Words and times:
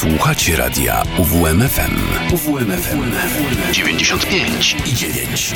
Słuchacie 0.00 0.56
radia 0.56 1.02
UWMFM. 1.18 1.96
UWMFM 2.32 3.12
95 3.72 4.76
i 4.86 4.94
9. 4.94 5.52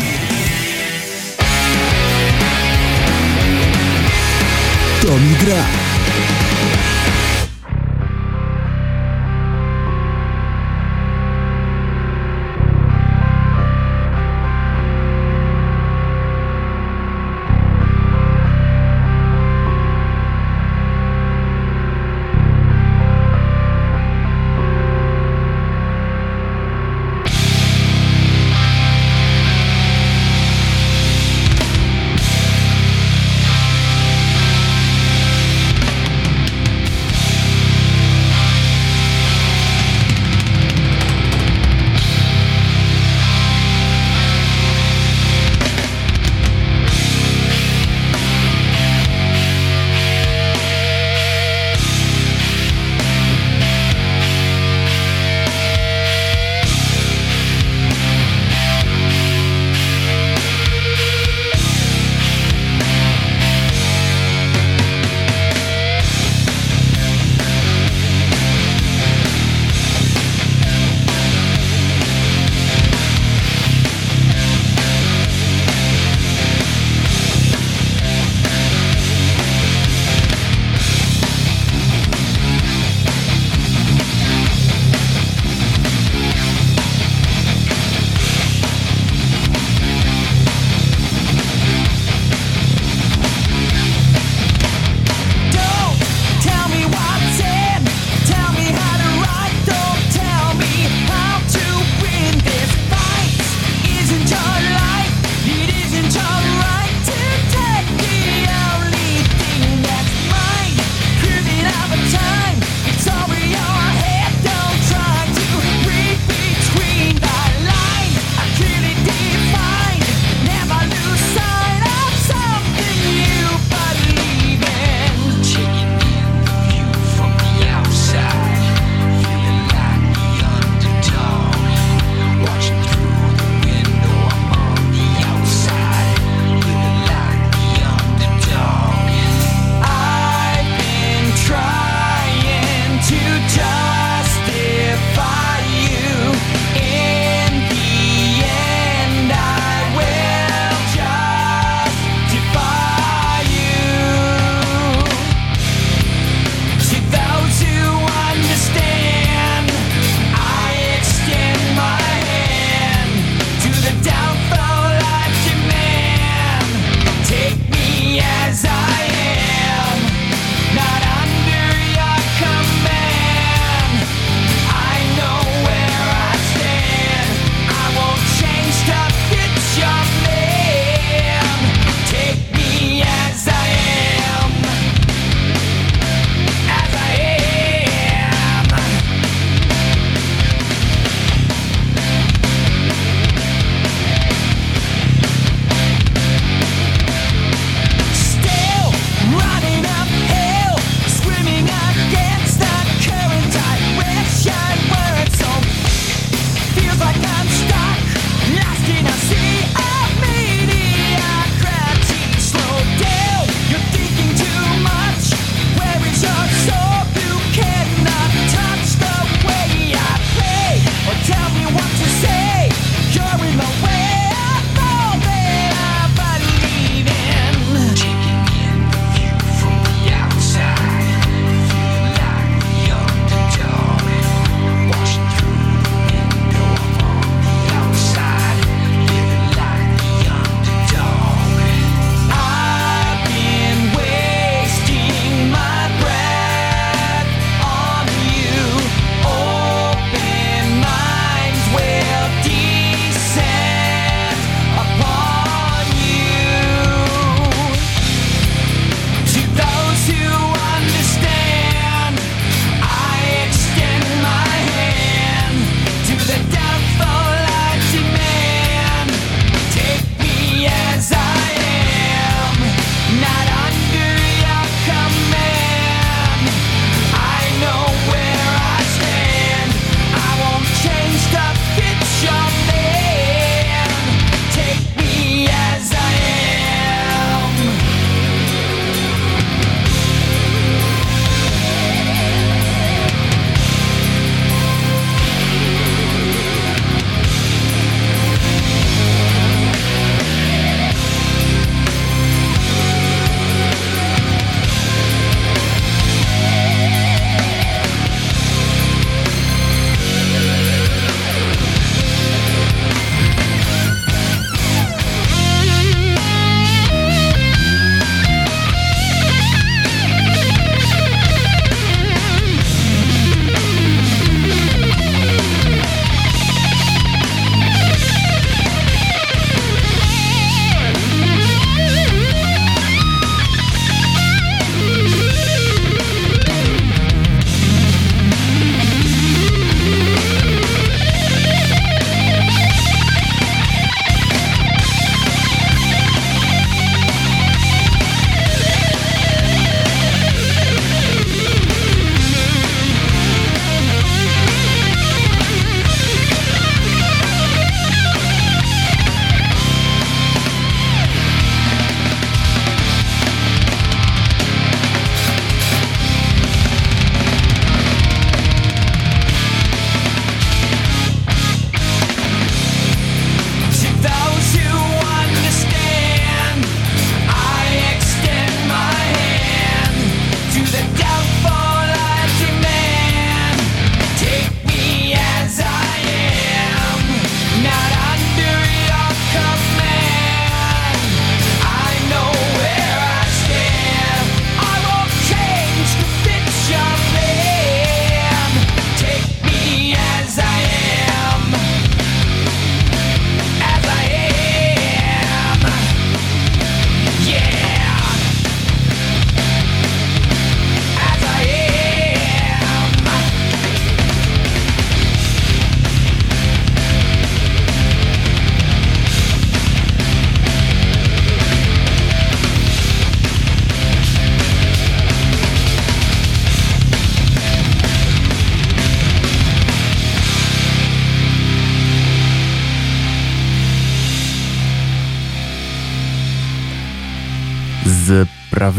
To 5.02 5.12
mi 5.12 5.34
gra. 5.41 5.93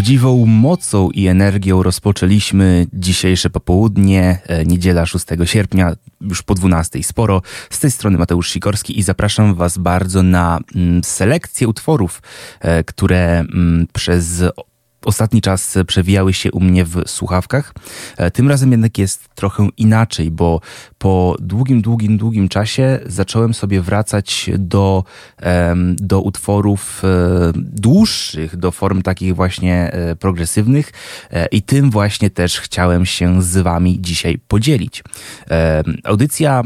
Prawdziwą 0.05 0.45
mocą 0.45 1.09
i 1.11 1.27
energią 1.27 1.83
rozpoczęliśmy 1.83 2.87
dzisiejsze 2.93 3.49
popołudnie, 3.49 4.41
e, 4.47 4.65
niedziela 4.65 5.05
6 5.05 5.25
sierpnia, 5.45 5.95
już 6.21 6.43
po 6.43 6.55
12 6.55 7.03
sporo. 7.03 7.41
Z 7.69 7.79
tej 7.79 7.91
strony 7.91 8.17
Mateusz 8.17 8.49
Sikorski 8.49 8.99
i 8.99 9.03
zapraszam 9.03 9.55
Was 9.55 9.77
bardzo 9.77 10.23
na 10.23 10.59
mm, 10.75 11.03
selekcję 11.03 11.67
utworów, 11.67 12.21
e, 12.59 12.83
które 12.83 13.39
mm, 13.39 13.87
przez 13.93 14.43
ostatni 15.05 15.41
czas 15.41 15.77
przewijały 15.87 16.33
się 16.33 16.51
u 16.51 16.59
mnie 16.59 16.85
w 16.85 17.01
słuchawkach. 17.05 17.73
E, 18.17 18.31
tym 18.31 18.49
razem 18.49 18.71
jednak 18.71 18.97
jest 18.97 19.29
trochę 19.35 19.67
inaczej, 19.77 20.31
bo 20.31 20.61
po 20.97 21.35
długim, 21.39 21.81
długim, 21.81 22.17
długim 22.17 22.49
czasie 22.49 22.99
zacząłem 23.05 23.53
sobie 23.53 23.81
wracać 23.81 24.49
do, 24.57 25.03
do 25.95 26.21
utworów 26.21 27.01
e, 27.03 27.07
dłuższych, 27.55 28.55
do 28.55 28.71
form 28.71 29.01
takich 29.01 29.35
właśnie 29.35 29.91
e, 29.93 30.15
progresywnych 30.15 30.91
i 31.51 31.61
tym 31.61 31.91
właśnie 31.91 32.29
też 32.29 32.59
chciałem 32.59 33.05
się 33.05 33.41
z 33.41 33.57
Wami 33.57 34.01
dzisiaj 34.01 34.37
podzielić. 34.47 35.03
Audycja 36.03 36.63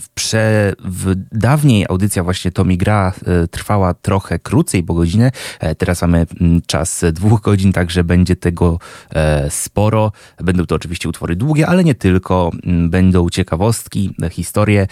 w, 0.00 0.08
prze, 0.14 0.72
w 0.84 1.14
dawniej 1.32 1.86
audycja 1.88 2.24
właśnie 2.24 2.50
Tomi 2.50 2.78
Gra 2.78 3.12
e, 3.26 3.48
trwała 3.48 3.94
trochę 3.94 4.38
krócej, 4.38 4.82
bo 4.82 4.94
godzinę. 4.94 5.30
E, 5.60 5.74
teraz 5.74 6.02
mamy 6.02 6.26
czas 6.66 7.04
dwóch 7.12 7.40
godzin, 7.40 7.72
także 7.72 8.04
będzie 8.04 8.36
tego 8.36 8.78
e, 9.14 9.50
sporo. 9.50 10.12
Będą 10.38 10.66
to 10.66 10.74
oczywiście 10.74 11.08
utwory 11.08 11.36
długie, 11.36 11.66
ale 11.66 11.84
nie 11.84 11.94
tylko. 11.94 12.50
Będą 12.88 13.30
ciekawostki, 13.30 14.14
historie. 14.30 14.86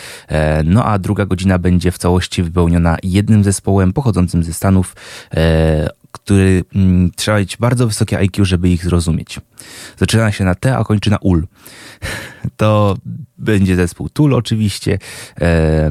No 0.64 0.84
a 0.84 0.98
druga 0.98 1.26
godzina 1.26 1.58
będzie 1.58 1.90
w 1.90 1.98
całości 1.98 2.42
wypełniona 2.42 2.96
jednym 3.02 3.44
zespołem 3.44 3.92
pochodzącym 3.92 4.44
ze 4.44 4.52
Stanów, 4.52 4.94
który 6.24 6.64
trzeba 7.16 7.38
mieć 7.38 7.56
bardzo 7.56 7.86
wysokie 7.86 8.18
IQ, 8.18 8.44
żeby 8.44 8.68
ich 8.68 8.84
zrozumieć. 8.84 9.40
Zaczyna 9.98 10.32
się 10.32 10.44
na 10.44 10.54
T, 10.54 10.76
a 10.76 10.84
kończy 10.84 11.10
na 11.10 11.18
UL. 11.18 11.46
To 12.56 12.96
będzie 13.38 13.76
zespół 13.76 14.08
Tool 14.08 14.34
oczywiście. 14.34 14.98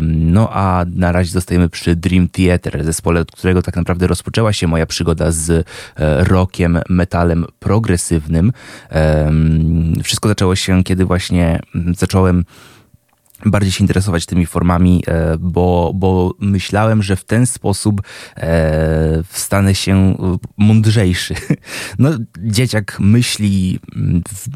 No 0.01 0.49
a 0.53 0.85
na 0.95 1.11
razie 1.11 1.31
zostajemy 1.31 1.69
przy 1.69 1.95
Dream 1.95 2.27
Theater, 2.27 2.83
zespole, 2.83 3.19
od 3.19 3.31
którego 3.31 3.61
tak 3.61 3.75
naprawdę 3.75 4.07
rozpoczęła 4.07 4.53
się 4.53 4.67
moja 4.67 4.85
przygoda 4.85 5.31
z 5.31 5.49
e, 5.49 5.63
rockiem, 6.23 6.79
metalem 6.89 7.45
progresywnym. 7.59 8.51
Wszystko 10.03 10.29
zaczęło 10.29 10.55
się, 10.55 10.83
kiedy 10.83 11.05
właśnie 11.05 11.59
zacząłem 11.97 12.45
bardziej 13.45 13.71
się 13.71 13.83
interesować 13.83 14.25
tymi 14.25 14.45
formami, 14.45 15.03
e, 15.07 15.37
bo, 15.39 15.91
bo 15.95 16.35
myślałem, 16.39 17.03
że 17.03 17.15
w 17.15 17.23
ten 17.23 17.45
sposób 17.45 18.01
e, 18.37 19.23
stanę 19.29 19.75
się 19.75 20.15
mądrzejszy. 20.57 21.35
No, 21.99 22.09
dzieciak 22.39 22.97
myśli 22.99 23.79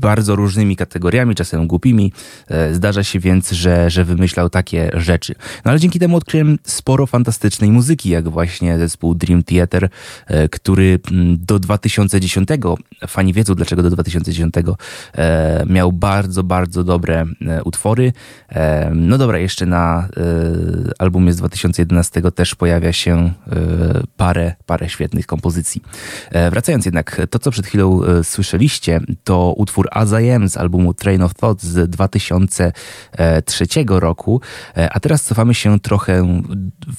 bardzo 0.01 0.35
różnymi 0.35 0.75
kategoriami, 0.75 1.35
czasem 1.35 1.67
głupimi. 1.67 2.13
E, 2.47 2.73
zdarza 2.73 3.03
się 3.03 3.19
więc, 3.19 3.51
że, 3.51 3.89
że 3.89 4.03
wymyślał 4.03 4.49
takie 4.49 4.91
rzeczy. 4.93 5.35
No 5.65 5.71
ale 5.71 5.79
dzięki 5.79 5.99
temu 5.99 6.17
odkryłem 6.17 6.57
sporo 6.63 7.05
fantastycznej 7.05 7.71
muzyki, 7.71 8.09
jak 8.09 8.29
właśnie 8.29 8.77
zespół 8.77 9.15
Dream 9.15 9.43
Theater, 9.43 9.89
który 10.51 10.99
do 11.37 11.59
2010, 11.59 12.49
fani 13.07 13.33
wiedzą 13.33 13.55
dlaczego 13.55 13.83
do 13.83 13.89
2010, 13.89 14.53
miał 15.65 15.91
bardzo, 15.91 16.43
bardzo 16.43 16.83
dobre 16.83 17.25
utwory. 17.63 18.13
No 18.95 19.17
dobra, 19.17 19.37
jeszcze 19.37 19.65
na 19.65 20.07
y, 20.17 20.91
albumie 20.99 21.33
z 21.33 21.37
2011 21.37 22.21
też 22.31 22.55
pojawia 22.55 22.93
się 22.93 23.25
y, 23.27 23.31
parę, 24.17 24.55
parę 24.65 24.89
świetnych 24.89 25.25
kompozycji. 25.25 25.81
E, 26.31 26.51
wracając 26.51 26.85
jednak, 26.85 27.21
to 27.29 27.39
co 27.39 27.51
przed 27.51 27.67
chwilą 27.67 28.03
y, 28.03 28.23
słyszeliście, 28.23 28.99
to 29.23 29.53
utwór 29.57 29.87
As 29.91 30.11
I 30.23 30.31
Am 30.31 30.49
z 30.49 30.57
albumu 30.57 30.93
Train 30.93 31.21
of 31.21 31.33
Thought 31.33 31.63
z 31.63 31.89
2003 31.89 33.65
roku, 33.87 34.41
e, 34.77 34.89
a 34.93 34.99
teraz 34.99 35.23
cofamy 35.23 35.53
się 35.53 35.79
trochę 35.79 36.43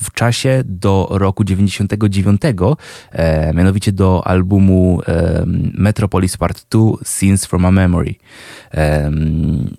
w 0.00 0.12
czasie 0.12 0.62
do 0.64 1.08
roku 1.10 1.44
99, 1.44 2.40
e, 3.12 3.54
mianowicie 3.54 3.92
do 3.92 4.26
albumu 4.26 5.00
Metropolis 5.74 6.36
Part 6.36 6.66
2 6.70 6.96
Scenes 7.04 7.46
from 7.46 7.64
a 7.64 7.70
Memory. 7.70 8.14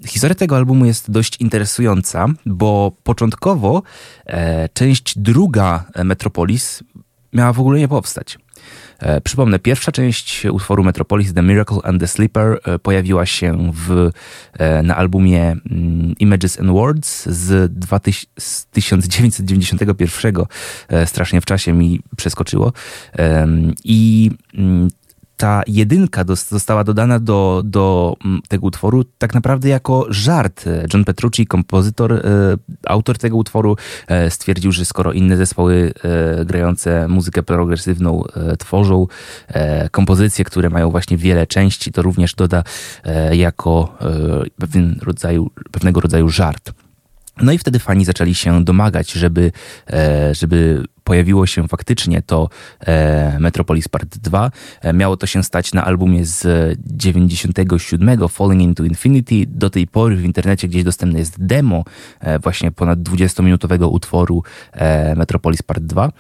Historia 0.06 0.36
tego 0.36 0.56
albumu 0.56 0.86
jest 0.86 1.12
dość 1.12 1.42
interesująca, 1.42 1.87
bo 2.46 2.91
początkowo 3.03 3.84
e, 4.25 4.70
część 4.70 5.20
druga 5.20 5.86
Metropolis 6.03 6.84
miała 7.34 7.53
w 7.53 7.60
ogóle 7.60 7.79
nie 7.79 7.88
powstać. 7.88 8.38
E, 9.00 9.22
przypomnę, 9.22 9.60
pierwsza 9.60 9.91
część 9.91 10.46
utworu 10.46 10.84
Metropolis, 10.84 11.34
The 11.34 11.41
Miracle 11.41 11.77
and 11.84 12.01
the 12.01 12.08
Sleeper, 12.08 12.60
e, 12.65 12.79
pojawiła 12.79 13.25
się 13.25 13.72
w, 13.74 14.10
na 14.84 14.96
albumie 14.96 15.56
mm, 15.72 16.15
Images 16.20 16.60
and 16.60 16.70
Words 16.70 17.25
z, 17.25 17.74
2000, 17.74 18.27
z 18.39 18.65
1991. 18.65 20.36
Strasznie 21.06 21.41
w 21.41 21.46
czasie 21.46 21.74
mi 21.74 22.00
przeskoczyło. 22.17 22.74
I 23.84 24.32
mm, 24.53 24.89
ta 25.38 25.62
jedynka 25.67 26.25
została 26.36 26.84
dodana 26.84 27.20
do, 27.20 27.62
do 27.65 28.15
mm, 28.25 28.41
tego 28.48 28.67
utworu 28.67 29.03
tak 29.17 29.34
naprawdę 29.34 29.70
jako 29.70 30.06
żart. 30.10 30.65
John 30.94 31.06
Petrucci, 31.06 31.48
kompozytor, 31.48 32.13
e, 32.13 32.22
autor 32.86 33.17
tego 33.17 33.38
utworu, 33.38 33.77
e, 34.08 34.29
stwierdził, 34.29 34.72
że 34.72 34.86
skoro 34.86 35.13
inne 35.13 35.38
zespoły 35.38 35.94
e, 36.03 36.46
grające 36.46 37.08
muzykę 37.08 37.44
progresywną 37.44 38.24
tworzą 38.60 39.08
kompozycje, 39.91 40.46
które 40.46 40.70
mają 40.70 40.91
właśnie 40.91 41.17
wiele 41.17 41.48
części, 41.48 41.91
to 41.91 42.01
również 42.01 42.36
doda 42.36 42.63
jako 43.32 43.98
pewien 44.60 45.00
rodzaju, 45.01 45.51
pewnego 45.72 46.01
rodzaju 46.01 46.29
żart. 46.29 46.72
No 47.41 47.51
i 47.51 47.58
wtedy 47.58 47.79
fani 47.79 48.06
zaczęli 48.06 48.36
się 48.36 48.63
domagać, 48.63 49.12
żeby, 49.12 49.51
żeby 50.32 50.84
pojawiło 51.08 51.46
się 51.46 51.68
faktycznie 51.68 52.22
to 52.22 52.50
e, 52.80 53.40
Metropolis 53.40 53.88
Part 53.88 54.18
2. 54.18 54.52
E, 54.82 54.94
miało 54.94 55.18
to 55.18 55.28
się 55.28 55.44
stać 55.44 55.74
na 55.74 55.86
albumie 55.86 56.26
z 56.26 56.48
97 56.86 58.28
Falling 58.30 58.62
into 58.62 58.84
Infinity. 58.84 59.46
Do 59.48 59.70
tej 59.70 59.88
pory 59.88 60.16
w 60.16 60.26
internecie 60.26 60.68
gdzieś 60.68 60.84
dostępne 60.84 61.20
jest 61.20 61.46
demo 61.46 61.84
e, 62.20 62.40
właśnie 62.40 62.72
ponad 62.72 63.00
20-minutowego 63.00 63.90
utworu 63.92 64.44
e, 64.72 65.16
Metropolis 65.16 65.62
Part 65.62 65.84
2, 65.84 66.12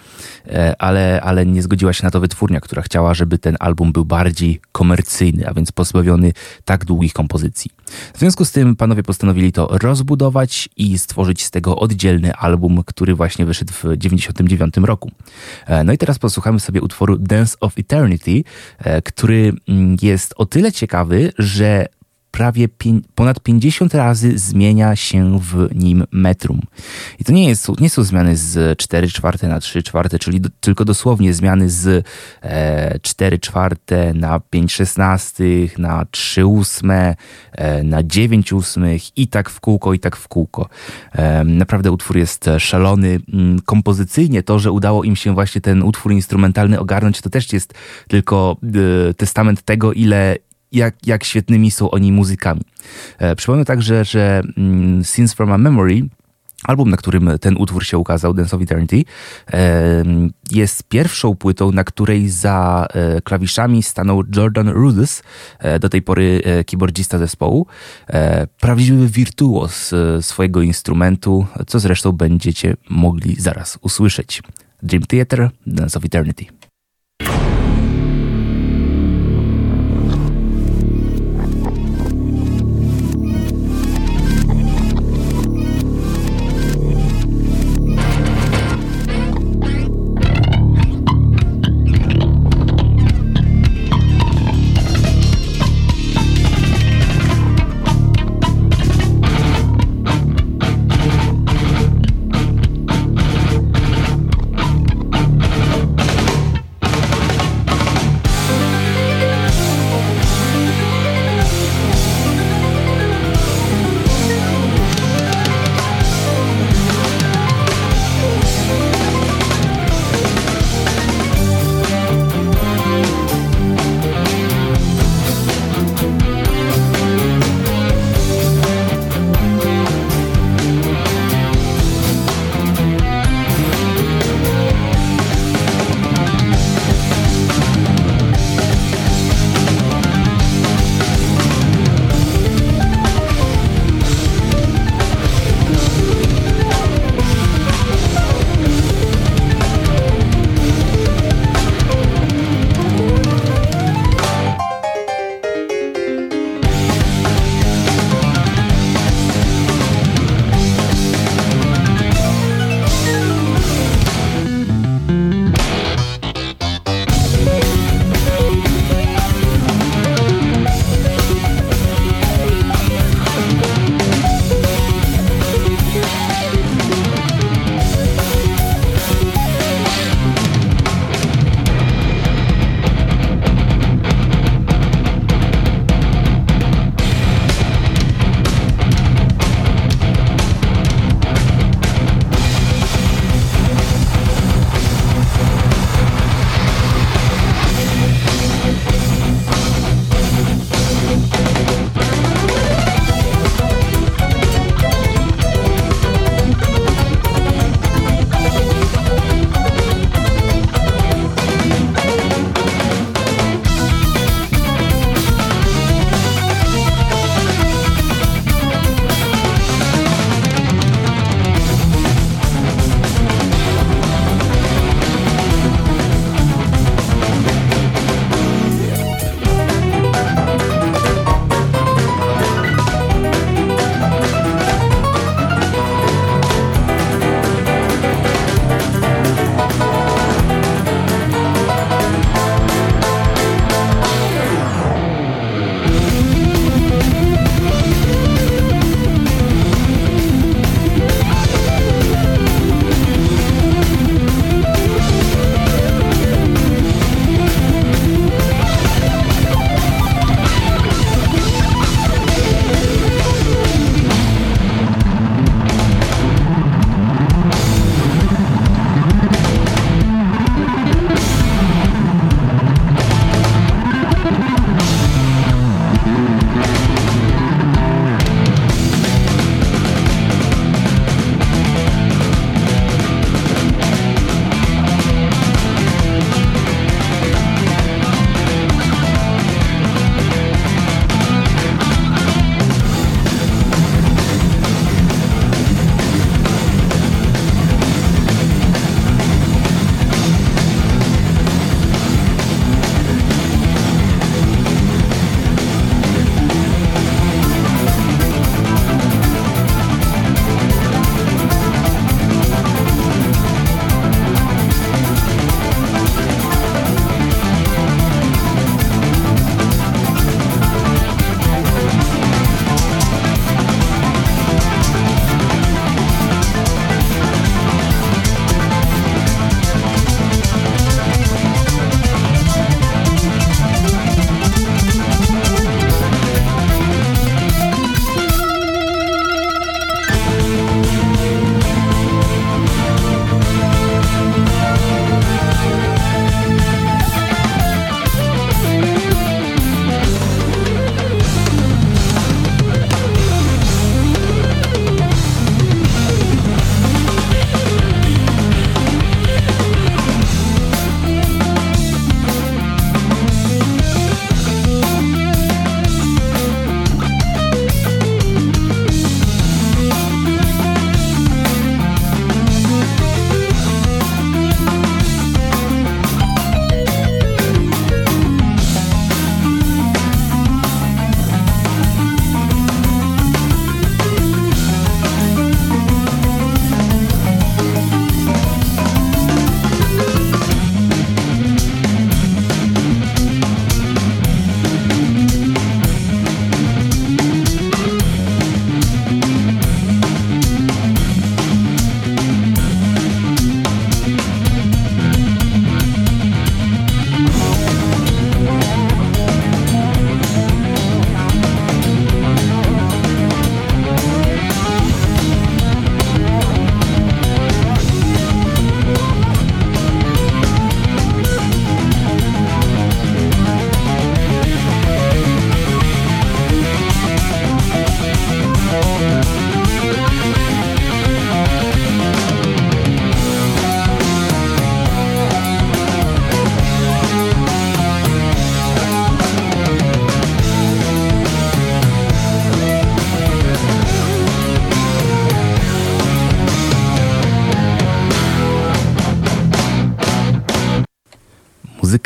e, 0.47 0.81
ale, 0.81 1.21
ale 1.21 1.45
nie 1.45 1.61
zgodziła 1.61 1.93
się 1.93 2.03
na 2.03 2.11
to 2.11 2.19
wytwórnia, 2.19 2.59
która 2.59 2.81
chciała, 2.81 3.13
żeby 3.13 3.37
ten 3.37 3.57
album 3.59 3.91
był 3.91 4.05
bardziej 4.05 4.61
komercyjny, 4.71 5.47
a 5.47 5.53
więc 5.53 5.71
pozbawiony 5.71 6.33
tak 6.65 6.85
długich 6.85 7.13
kompozycji. 7.13 7.71
W 8.13 8.19
związku 8.19 8.45
z 8.45 8.51
tym 8.51 8.75
panowie 8.75 9.03
postanowili 9.03 9.51
to 9.51 9.67
rozbudować 9.71 10.69
i 10.77 10.97
stworzyć 10.97 11.43
z 11.43 11.51
tego 11.51 11.79
oddzielny 11.79 12.33
album, 12.33 12.83
który 12.85 13.15
właśnie 13.15 13.45
wyszedł 13.45 13.73
w 13.73 13.97
99 13.97 14.76
roku. 14.85 15.11
E, 15.67 15.83
no 15.83 15.93
i 15.93 15.97
teraz 15.97 16.19
posłuchamy 16.19 16.59
sobie 16.59 16.81
utworu 16.81 17.17
Dance 17.17 17.57
of 17.59 17.73
Eternity, 17.77 18.43
e, 18.79 19.01
który 19.01 19.53
mm, 19.67 19.97
jest 20.01 20.33
o 20.37 20.45
tyle 20.45 20.71
ciekawy, 20.71 21.31
że 21.37 21.87
prawie 22.31 22.67
ponad 23.15 23.39
50 23.39 23.93
razy 23.93 24.37
zmienia 24.37 24.95
się 24.95 25.39
w 25.39 25.75
nim 25.75 26.03
metrum. 26.11 26.61
I 27.19 27.23
to 27.23 27.31
nie, 27.31 27.49
jest, 27.49 27.79
nie 27.79 27.89
są 27.89 28.03
zmiany 28.03 28.37
z 28.37 28.79
4 28.79 29.07
czwarte 29.07 29.47
na 29.47 29.59
3 29.59 29.83
czwarte, 29.83 30.19
czyli 30.19 30.41
do, 30.41 30.49
tylko 30.59 30.85
dosłownie 30.85 31.33
zmiany 31.33 31.69
z 31.69 32.05
e, 32.43 32.99
4 32.99 33.39
czwarte 33.39 34.13
na 34.13 34.39
5 34.39 34.73
szesnastych, 34.73 35.79
na 35.79 36.05
3 36.11 36.45
ósme, 36.45 37.15
e, 37.51 37.83
na 37.83 38.03
9 38.03 38.53
ósmych 38.53 39.17
i 39.17 39.27
tak 39.27 39.49
w 39.49 39.59
kółko, 39.59 39.93
i 39.93 39.99
tak 39.99 40.15
w 40.15 40.27
kółko. 40.27 40.69
E, 41.11 41.43
naprawdę 41.43 41.91
utwór 41.91 42.17
jest 42.17 42.45
szalony. 42.59 43.19
Mm, 43.33 43.59
kompozycyjnie 43.61 44.43
to, 44.43 44.59
że 44.59 44.71
udało 44.71 45.03
im 45.03 45.15
się 45.15 45.33
właśnie 45.33 45.61
ten 45.61 45.83
utwór 45.83 46.11
instrumentalny 46.11 46.79
ogarnąć, 46.79 47.21
to 47.21 47.29
też 47.29 47.53
jest 47.53 47.73
tylko 48.07 48.57
e, 49.09 49.13
testament 49.13 49.61
tego, 49.61 49.93
ile, 49.93 50.35
jak, 50.71 51.07
jak 51.07 51.23
świetnymi 51.23 51.71
są 51.71 51.91
oni 51.91 52.11
muzykami. 52.11 52.61
E, 53.17 53.35
przypomnę 53.35 53.65
także, 53.65 54.05
że 54.05 54.41
mm, 54.57 55.03
Scenes 55.03 55.33
from 55.33 55.51
a 55.51 55.57
Memory 55.57 56.03
Album, 56.63 56.89
na 56.89 56.97
którym 56.97 57.29
ten 57.41 57.57
utwór 57.57 57.85
się 57.85 57.97
ukazał, 57.97 58.33
Dance 58.33 58.55
of 58.55 58.61
Eternity, 58.61 59.03
e, 59.53 60.03
jest 60.51 60.83
pierwszą 60.83 61.35
płytą, 61.35 61.71
na 61.71 61.83
której 61.83 62.29
za 62.29 62.87
e, 62.89 63.21
klawiszami 63.21 63.83
stanął 63.83 64.23
Jordan 64.35 64.69
Rudess, 64.69 65.23
do 65.79 65.89
tej 65.89 66.01
pory 66.01 66.41
keyboardzista 66.67 67.17
zespołu, 67.17 67.67
prawdziwy 68.59 69.07
wirtuos 69.07 69.91
swojego 70.21 70.61
instrumentu, 70.61 71.45
co 71.67 71.79
zresztą 71.79 72.11
będziecie 72.11 72.77
mogli 72.89 73.35
zaraz 73.35 73.77
usłyszeć. 73.81 74.41
Dream 74.83 75.03
Theater, 75.03 75.49
Dance 75.67 75.99
of 75.99 76.05
Eternity. 76.05 76.66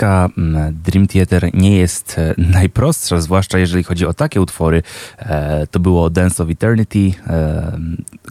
Mm, 0.05 0.81
Dream 0.83 1.07
Theater 1.07 1.49
nie 1.53 1.77
jest 1.77 2.15
e, 2.17 2.35
najprostsza, 2.59 3.21
zwłaszcza 3.21 3.59
jeżeli 3.59 3.83
chodzi 3.83 4.05
o 4.05 4.13
takie 4.13 4.41
utwory. 4.41 4.83
E, 5.17 5.67
to 5.67 5.79
było 5.79 6.09
Dance 6.09 6.43
of 6.43 6.49
Eternity, 6.49 7.11
e, 7.27 7.79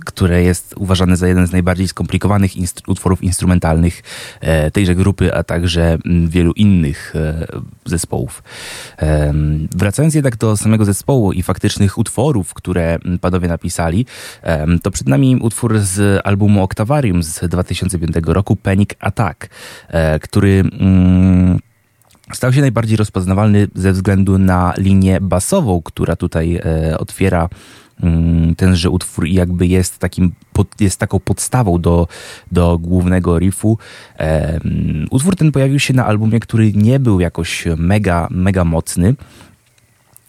które 0.05 0.43
jest 0.43 0.75
uważane 0.77 1.17
za 1.17 1.29
jeden 1.29 1.47
z 1.47 1.53
najbardziej 1.53 1.89
skomplikowanych 1.89 2.57
instru 2.57 2.93
utworów 2.93 3.23
instrumentalnych 3.23 4.03
tejże 4.73 4.95
grupy, 4.95 5.35
a 5.35 5.43
także 5.43 5.99
mm, 6.07 6.29
wielu 6.29 6.53
innych 6.53 7.15
zespołów. 7.85 8.43
Wracając 9.77 10.15
jednak 10.15 10.37
do 10.37 10.57
samego 10.57 10.85
zespołu 10.85 11.33
i 11.33 11.43
faktycznych 11.43 11.99
utworów, 11.99 12.55
które 12.55 12.95
mm, 12.95 13.19
panowie 13.19 13.49
napisali, 13.49 14.07
to 14.83 14.91
przed 14.91 15.09
nami 15.09 15.37
utwór 15.37 15.79
z 15.79 16.21
albumu 16.25 16.63
Octavarium 16.63 17.23
z 17.23 17.41
2005 17.49 18.17
roku, 18.27 18.57
Panic 18.57 18.91
Attack, 19.01 19.49
który 20.21 20.63
mm, 20.81 21.59
stał 22.33 22.53
się 22.53 22.61
najbardziej 22.61 22.97
rozpoznawalny 22.97 23.69
ze 23.75 23.93
względu 23.93 24.39
na 24.39 24.75
linię 24.79 25.21
basową, 25.21 25.83
która 25.83 26.17
tutaj 26.17 26.61
e, 26.65 26.99
otwiera 26.99 27.49
tenże 28.57 28.91
utwór 28.91 29.27
i 29.27 29.35
jakby 29.35 29.67
jest 29.67 29.99
takim 29.99 30.33
jest 30.81 31.01
taką 31.01 31.21
podstawą 31.21 31.81
do, 31.81 32.09
do 32.53 32.79
głównego 32.79 33.39
riffu. 33.39 33.79
Utwór 35.11 35.37
ten 35.37 35.53
pojawił 35.53 35.79
się 35.79 35.95
na 35.95 36.07
albumie, 36.07 36.41
który 36.41 36.73
nie 36.73 37.01
był 37.01 37.21
jakoś 37.21 37.65
mega, 37.77 38.29
mega 38.31 38.65
mocny. 38.65 39.15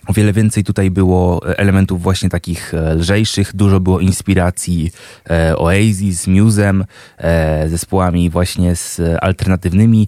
O 0.07 0.13
wiele 0.13 0.33
więcej 0.33 0.63
tutaj 0.63 0.91
było 0.91 1.41
elementów 1.57 2.01
właśnie 2.01 2.29
takich 2.29 2.73
e, 2.73 2.95
lżejszych, 2.95 3.55
dużo 3.55 3.79
było 3.79 3.99
inspiracji 3.99 4.91
e, 5.29 5.57
Oasis, 5.57 6.27
Muse'em, 6.27 6.83
e, 7.17 7.69
zespołami 7.69 8.29
właśnie 8.29 8.75
z 8.75 9.01
alternatywnymi, 9.21 10.07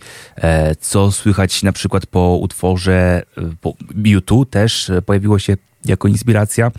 co 0.79 1.11
słychać 1.11 1.63
na 1.63 1.71
przykład 1.71 2.05
po 2.05 2.37
utworze 2.41 3.23
po 3.61 3.73
U2 3.95 4.45
też 4.49 4.91
pojawiło 5.05 5.39
się 5.39 5.57
jako 5.85 6.07
inspiracja. 6.07 6.71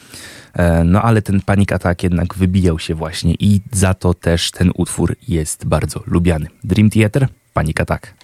E, 0.55 0.85
no 0.85 1.03
ale 1.03 1.23
ten 1.23 1.41
Panic 1.41 1.73
Attack 1.73 2.03
jednak 2.03 2.35
wybijał 2.35 2.79
się 2.79 2.95
właśnie 2.95 3.35
i 3.39 3.61
za 3.73 3.95
to 3.95 4.15
też 4.15 4.51
ten 4.51 4.71
utwór 4.75 5.17
jest 5.29 5.67
bardzo 5.67 6.03
lubiany. 6.07 6.47
Dream 6.65 6.91
Theater, 6.91 7.29
Panic 7.53 7.81
Attack. 7.81 8.15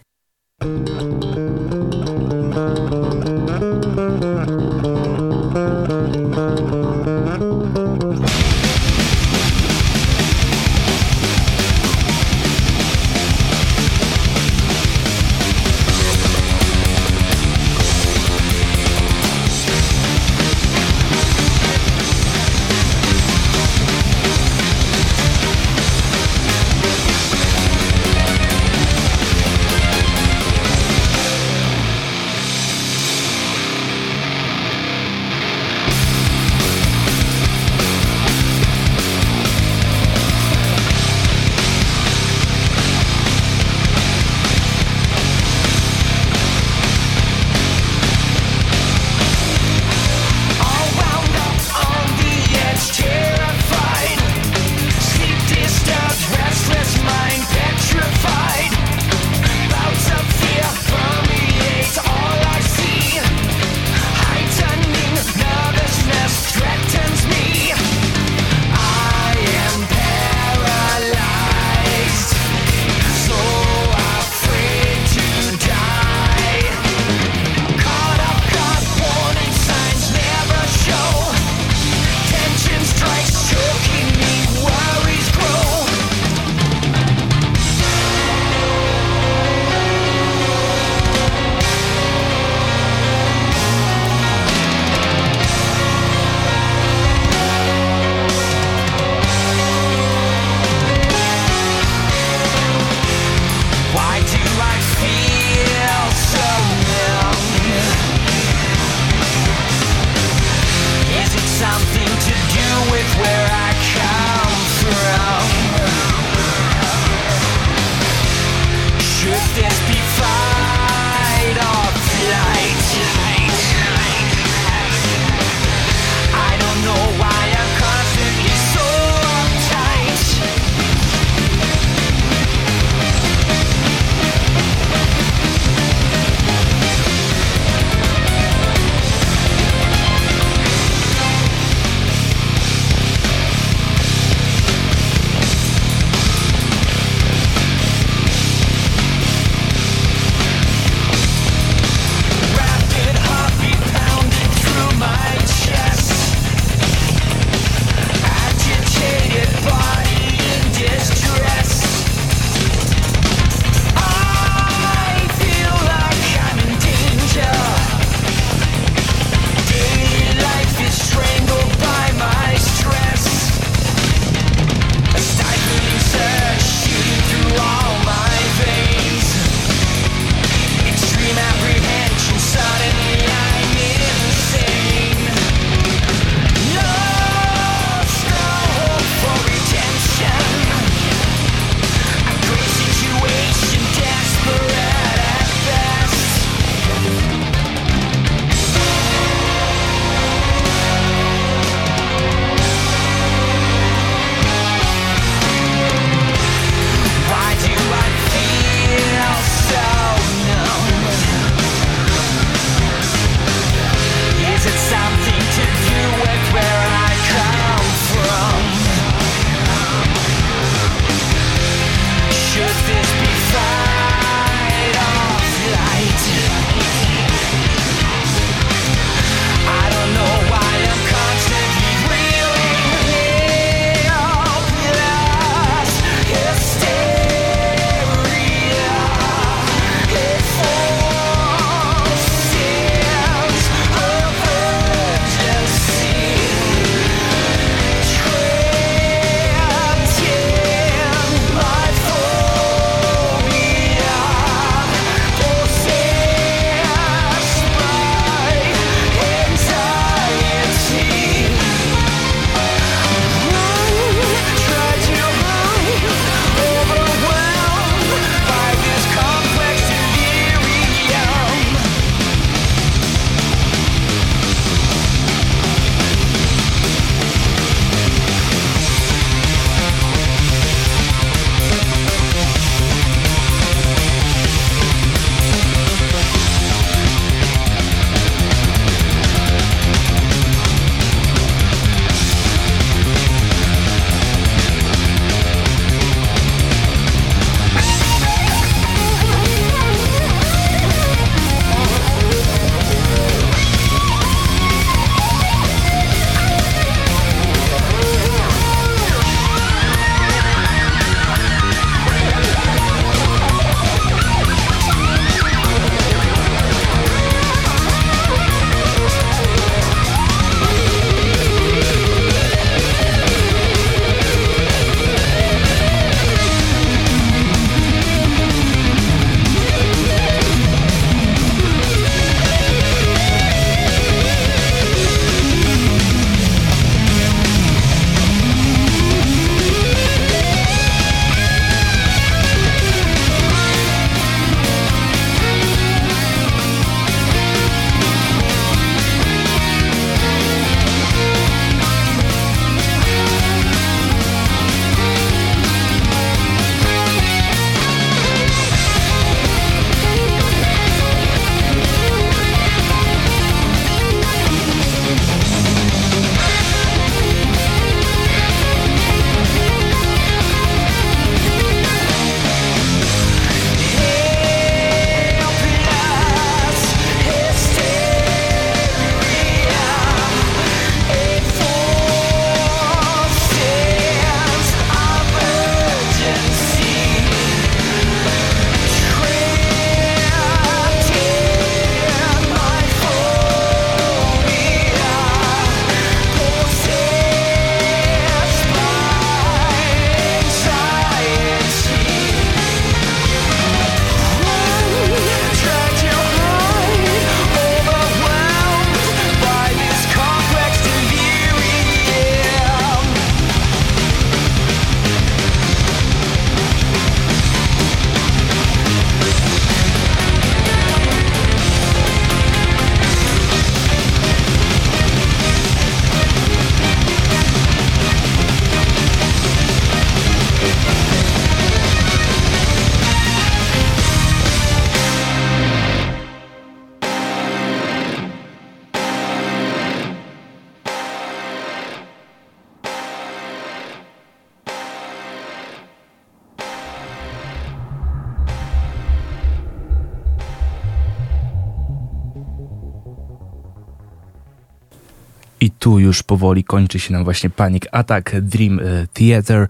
Powoli 456.30 456.64
kończy 456.64 456.98
się 456.98 457.12
nam 457.12 457.24
właśnie 457.24 457.50
Panic 457.50 457.82
Attack 457.92 458.40
Dream 458.40 458.80
Theater. 459.12 459.68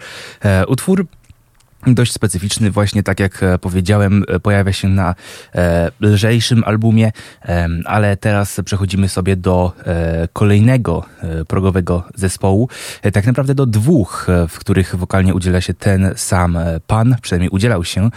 Utwór 0.68 1.06
dość 1.86 2.12
specyficzny, 2.12 2.70
właśnie 2.70 3.02
tak 3.02 3.20
jak 3.20 3.42
e, 3.42 3.58
powiedziałem, 3.58 4.24
e, 4.28 4.40
pojawia 4.40 4.72
się 4.72 4.88
na 4.88 5.14
e, 5.54 5.90
lżejszym 6.00 6.64
albumie, 6.64 7.12
e, 7.44 7.68
ale 7.84 8.16
teraz 8.16 8.60
przechodzimy 8.64 9.08
sobie 9.08 9.36
do 9.36 9.72
e, 9.86 10.28
kolejnego 10.32 11.04
e, 11.22 11.44
progowego 11.44 12.04
zespołu, 12.14 12.68
tak 13.12 13.26
naprawdę 13.26 13.54
do 13.54 13.66
dwóch, 13.66 14.26
w 14.48 14.58
których 14.58 14.96
wokalnie 14.96 15.34
udziela 15.34 15.60
się 15.60 15.74
ten 15.74 16.12
sam 16.16 16.58
pan, 16.86 17.16
przynajmniej 17.22 17.50
udzielał 17.50 17.84
się. 17.84 18.10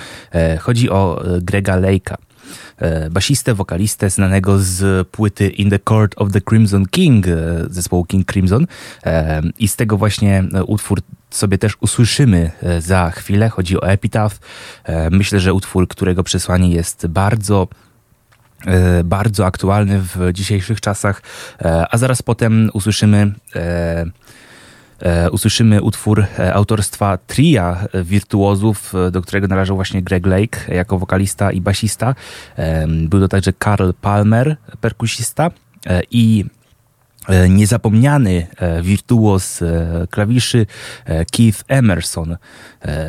chodzi 0.60 0.90
o 0.90 1.24
Grega 1.42 1.78
Lake'a 1.78 2.16
basistę, 3.12 3.54
wokalistę 3.54 4.10
znanego 4.10 4.60
z 4.60 5.08
płyty 5.08 5.50
In 5.50 5.70
the 5.70 5.80
Court 5.80 6.16
of 6.18 6.32
the 6.32 6.42
Crimson 6.42 6.86
King 6.86 7.26
zespołu 7.70 8.06
King 8.06 8.32
Crimson 8.32 8.68
i 9.60 9.68
z 9.68 9.76
tego 9.76 9.98
właśnie 9.98 10.44
utwór 10.68 11.00
sobie 11.36 11.58
też 11.58 11.78
usłyszymy 11.80 12.52
e, 12.64 12.82
za 12.82 13.12
chwilę. 13.12 13.50
Chodzi 13.50 13.82
o 13.82 13.88
Epitaph. 13.88 14.40
E, 14.84 15.10
myślę, 15.10 15.40
że 15.40 15.54
utwór, 15.54 15.88
którego 15.88 16.24
przesłanie 16.24 16.70
jest 16.70 17.08
bardzo 17.08 17.68
e, 18.66 19.04
bardzo 19.04 19.46
aktualny 19.46 20.00
w 20.00 20.34
dzisiejszych 20.34 20.82
czasach, 20.82 21.22
a 21.90 21.98
zaraz 21.98 22.22
potem 22.22 22.70
usłyszymy 22.74 23.34
usłyszymy 25.32 25.82
utwór 25.82 26.26
autorstwa 26.54 27.18
tria 27.18 27.88
wirtuozów, 28.04 28.94
do 29.12 29.22
którego 29.22 29.48
należał 29.48 29.76
właśnie 29.76 30.02
Greg 30.02 30.26
Lake 30.26 30.74
jako 30.76 31.00
wokalista 31.00 31.52
i 31.52 31.62
basista. 31.62 32.16
Był 32.88 33.20
to 33.20 33.28
także 33.28 33.54
Karl 33.54 33.90
Palmer, 34.02 34.58
perkusista 34.82 35.52
i 36.12 36.46
E, 36.46 36.63
niezapomniany 37.50 38.48
e, 38.58 38.82
wirtuos 38.82 39.62
e, 39.62 40.08
klawiszy 40.10 40.66
Keith 41.32 41.64
Emerson. 41.68 42.38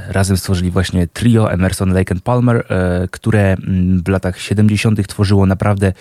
Razem 0.08 0.36
stworzyli 0.36 0.70
właśnie 0.70 1.06
trio 1.06 1.52
Emerson, 1.52 1.92
Lake 1.92 2.14
and 2.14 2.22
Palmer, 2.22 2.66
które 3.10 3.52
mm, 3.52 4.02
w 4.02 4.08
latach 4.08 4.40
70. 4.40 5.06
tworzyło 5.06 5.46
naprawdę 5.46 5.92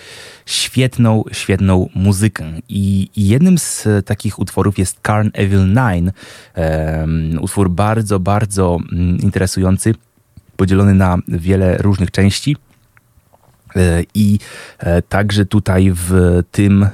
świetną, 0.46 1.24
świetną 1.32 1.88
muzykę. 1.94 2.44
I 2.68 3.10
jednym 3.16 3.58
z 3.58 3.88
takich 4.06 4.38
utworów 4.38 4.78
jest 4.78 5.00
Carn 5.06 5.28
Evil 5.32 5.74
9. 5.74 6.14
Utwór 7.40 7.70
bardzo, 7.70 8.20
bardzo 8.20 8.78
mm, 8.92 9.18
interesujący, 9.18 9.94
podzielony 10.56 10.94
na 10.94 11.18
wiele 11.28 11.76
różnych 11.78 12.10
części. 12.10 12.56
E, 13.76 14.02
I 14.14 14.38
e, 14.78 15.02
także 15.02 15.46
tutaj 15.46 15.92
w 15.94 16.40
tym, 16.50 16.88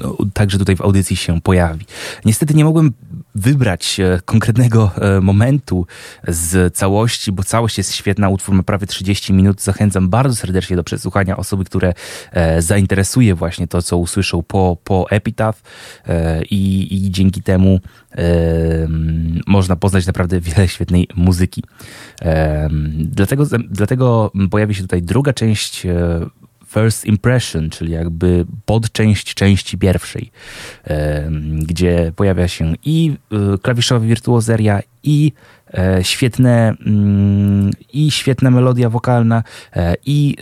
no, 0.00 0.16
także 0.34 0.58
tutaj 0.58 0.76
w 0.76 0.80
audycji 0.80 1.16
się 1.16 1.40
pojawi. 1.40 1.86
Niestety 2.24 2.54
nie 2.54 2.64
mogłem 2.64 2.92
wybrać 3.34 4.00
e, 4.00 4.20
konkretnego 4.24 4.90
momentu 5.22 5.86
z 6.28 6.76
całości, 6.76 7.32
bo 7.32 7.42
całość 7.42 7.78
jest 7.78 7.94
świetna, 7.94 8.28
utwór 8.28 8.54
ma 8.54 8.62
prawie 8.62 8.86
30 8.86 9.32
minut. 9.32 9.62
Zachęcam 9.62 10.08
bardzo 10.08 10.36
serdecznie 10.36 10.76
do 10.76 10.84
przesłuchania 10.84 11.36
osoby, 11.36 11.64
które 11.64 11.94
zainteresuje 12.58 13.34
właśnie 13.34 13.66
to, 13.66 13.82
co 13.82 13.96
usłyszą 13.96 14.42
po, 14.42 14.76
po 14.84 15.10
Epitaph 15.10 15.62
i, 16.50 16.94
i 17.06 17.10
dzięki 17.10 17.42
temu 17.42 17.80
można 19.46 19.76
poznać 19.76 20.06
naprawdę 20.06 20.40
wiele 20.40 20.68
świetnej 20.68 21.08
muzyki. 21.16 21.64
Dlatego, 22.94 23.46
dlatego 23.70 24.32
pojawi 24.50 24.74
się 24.74 24.82
tutaj 24.90 25.02
druga 25.02 25.32
część 25.32 25.86
e, 25.86 26.20
First 26.66 27.04
Impression, 27.04 27.70
czyli 27.70 27.92
jakby 27.92 28.44
podczęść 28.64 29.34
części 29.34 29.78
pierwszej, 29.78 30.30
gdzie 31.62 32.12
pojawia 32.16 32.48
się 32.48 32.74
i 32.84 33.16
e, 33.32 33.58
klawiszowa 33.58 34.06
wirtuozeria, 34.06 34.80
i 35.02 35.32
e, 35.74 36.04
świetne, 36.04 36.74
mm, 36.86 37.70
i 37.92 38.10
świetna 38.10 38.50
melodia 38.50 38.90
wokalna, 38.90 39.42
i 40.06 40.36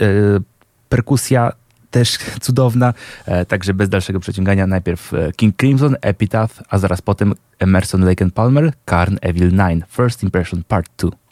perkusja 0.88 1.52
też 1.90 2.18
cudowna. 2.44 2.94
Także 3.48 3.74
bez 3.74 3.88
dalszego 3.88 4.20
przeciągania 4.20 4.66
najpierw 4.66 5.12
King 5.36 5.56
Crimson, 5.56 5.96
Epitaph, 6.00 6.62
a 6.68 6.78
zaraz 6.78 7.02
potem 7.02 7.34
Emerson, 7.58 8.04
Lake 8.04 8.24
and 8.24 8.34
Palmer, 8.34 8.72
Carn 8.90 9.16
Evil 9.20 9.50
9, 9.50 9.84
First 9.88 10.22
Impression 10.22 10.62
Part 10.68 10.86
2. 10.96 11.27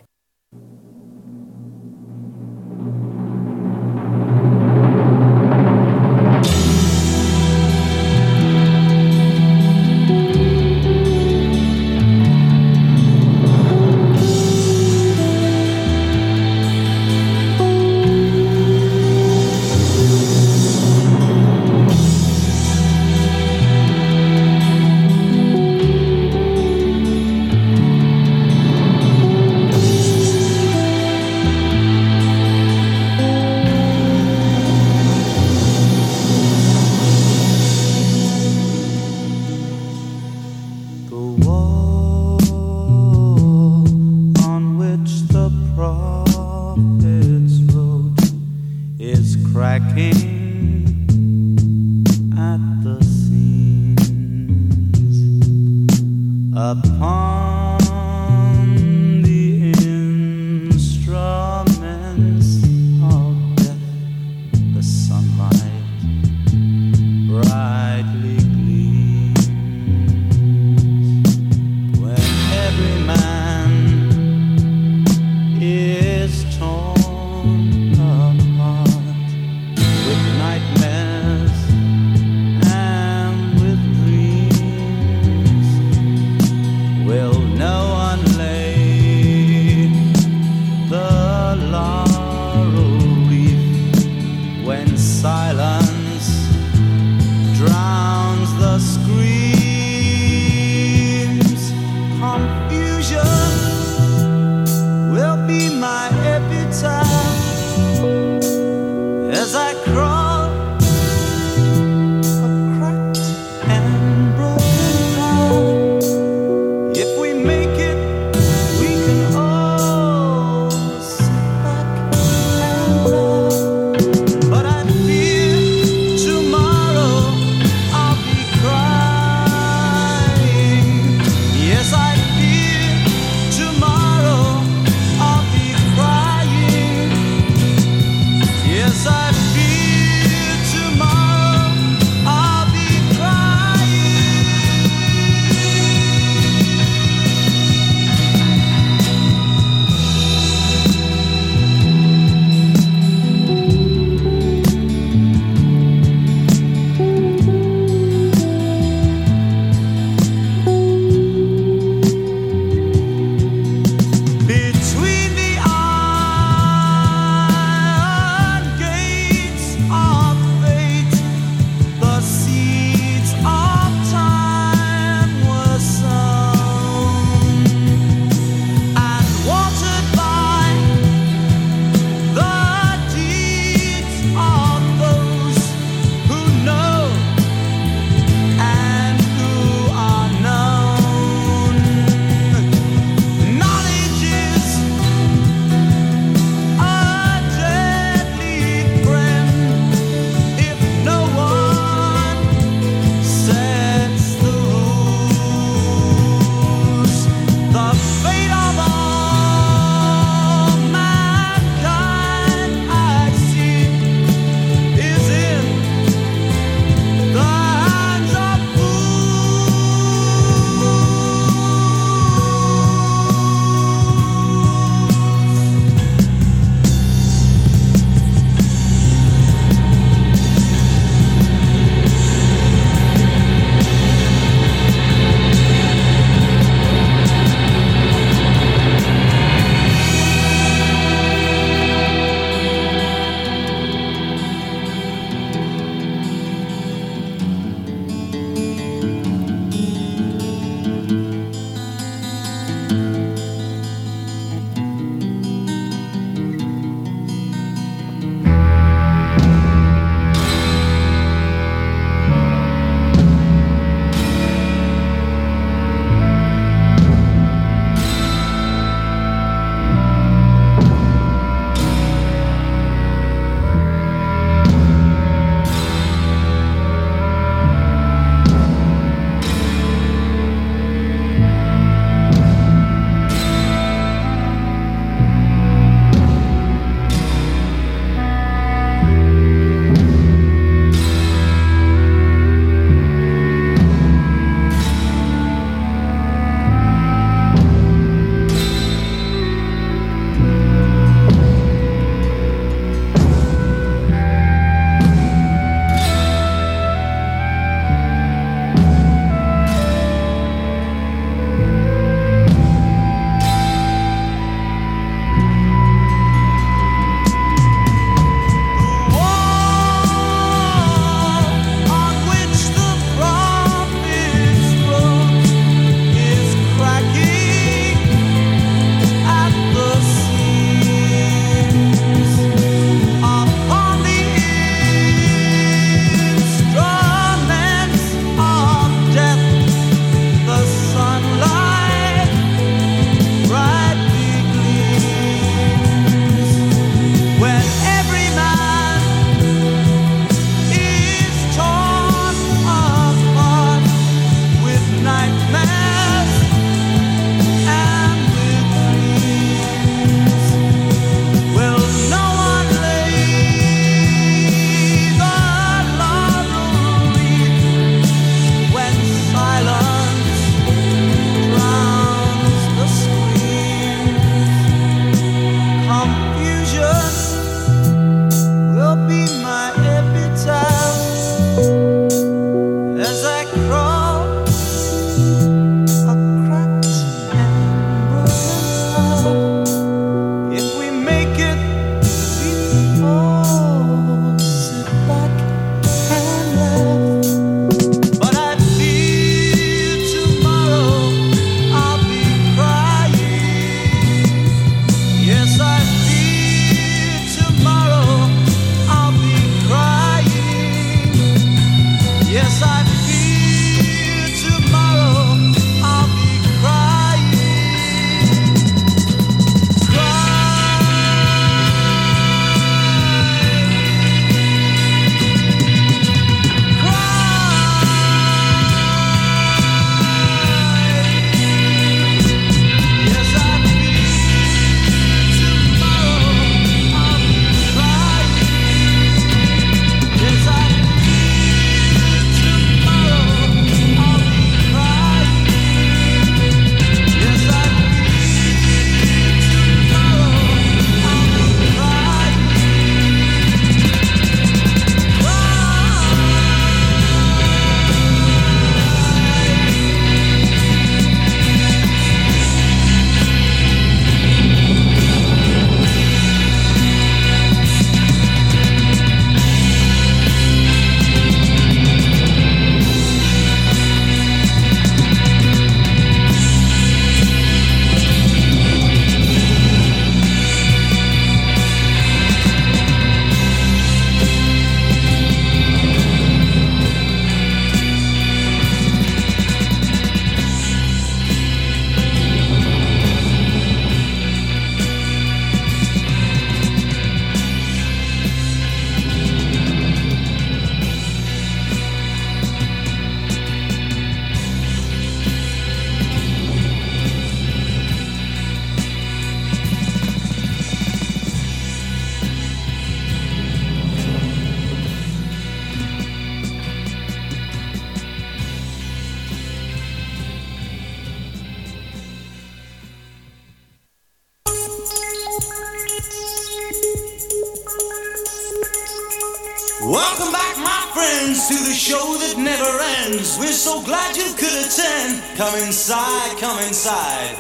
side. 536.87 537.36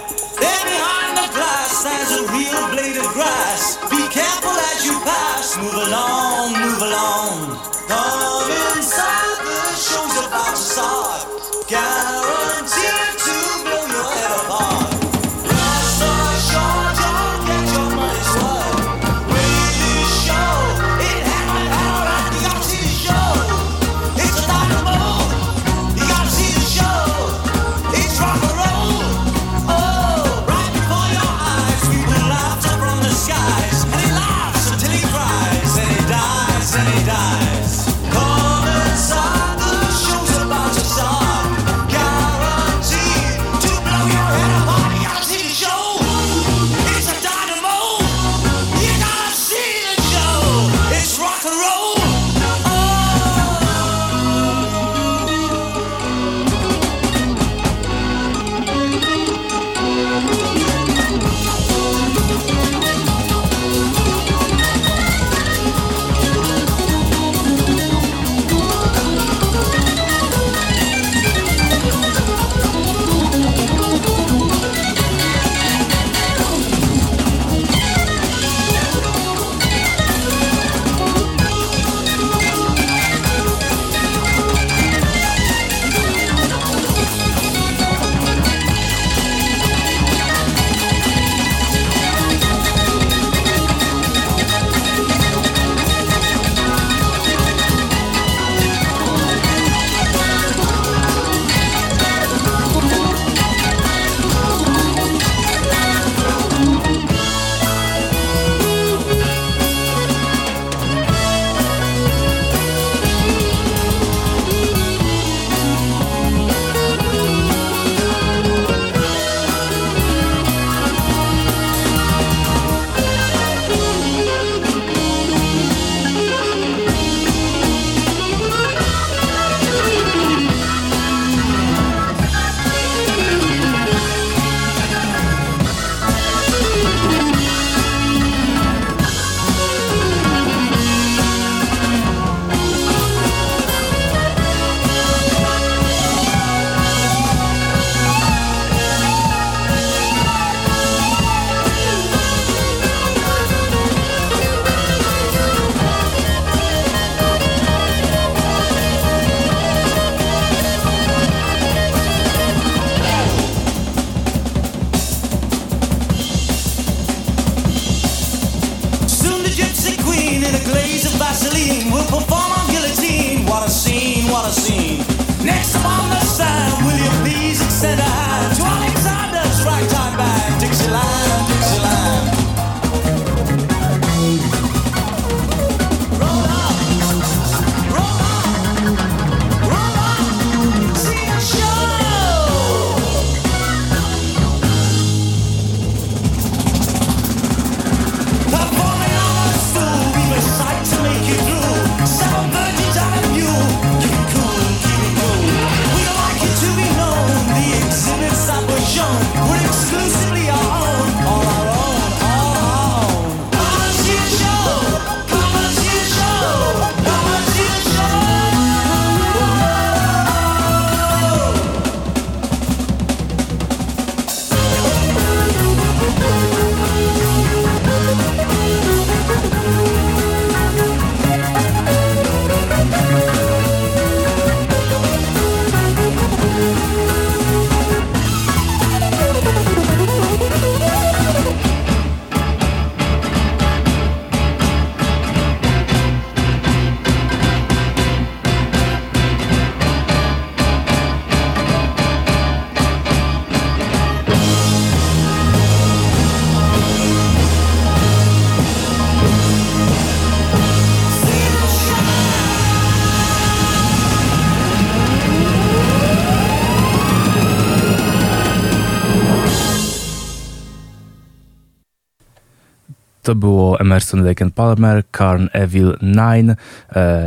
Było 273.36 273.80
Emerson, 273.80 274.24
Lake 274.24 274.44
and 274.44 274.54
Palmer, 274.54 275.02
Carn 275.18 275.46
Evil 275.52 275.96
9. 276.02 276.58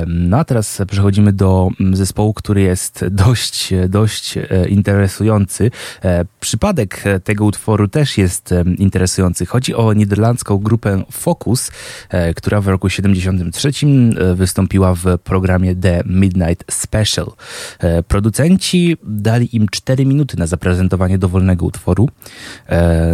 No 0.08 0.38
a 0.38 0.44
teraz 0.44 0.82
przechodzimy 0.88 1.34
do 1.34 1.70
mm, 1.80 1.96
zespołu, 1.96 2.34
który 2.34 2.62
jest 2.62 3.06
dość, 3.08 3.74
dość 3.90 4.38
e, 4.38 4.68
interesujący. 4.68 5.72
E, 6.50 6.60
przypadek 6.60 7.04
tego 7.24 7.46
utworu 7.46 7.88
też 7.88 8.18
jest 8.18 8.54
interesujący. 8.78 9.46
Chodzi 9.46 9.76
o 9.76 9.94
niderlandzką 9.94 10.58
grupę 10.58 11.04
Focus, 11.12 11.72
e, 12.10 12.34
która 12.34 12.62
w 12.62 12.68
roku 12.68 12.90
73 12.90 13.72
wystąpiła 14.36 14.96
w 14.96 15.04
programie 15.24 15.76
The 15.76 16.04
Midnight 16.06 16.74
Special. 16.74 17.32
Producenci 18.08 18.98
dali 19.04 19.56
im 19.56 19.68
4 19.70 20.06
minuty 20.06 20.38
na 20.38 20.48
zaprezentowanie 20.48 21.18
dowolnego 21.18 21.66
utworu. 21.66 22.10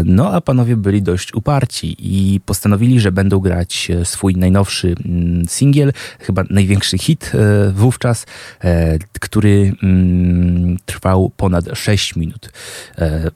No 0.05 0.33
a 0.33 0.41
panowie 0.41 0.75
byli 0.75 1.01
dość 1.01 1.33
uparci 1.33 1.95
i 1.99 2.39
postanowili, 2.39 2.99
że 2.99 3.11
będą 3.11 3.39
grać 3.39 3.91
e, 3.91 4.05
swój 4.05 4.35
najnowszy 4.35 4.95
mm, 5.05 5.45
singiel, 5.47 5.93
chyba 6.19 6.43
największy 6.49 6.97
hit 6.97 7.31
e, 7.33 7.71
wówczas, 7.71 8.25
e, 8.63 8.99
który 9.19 9.73
mm, 9.83 10.77
trwał 10.85 11.31
ponad 11.37 11.65
6 11.73 12.15
minut. 12.15 12.49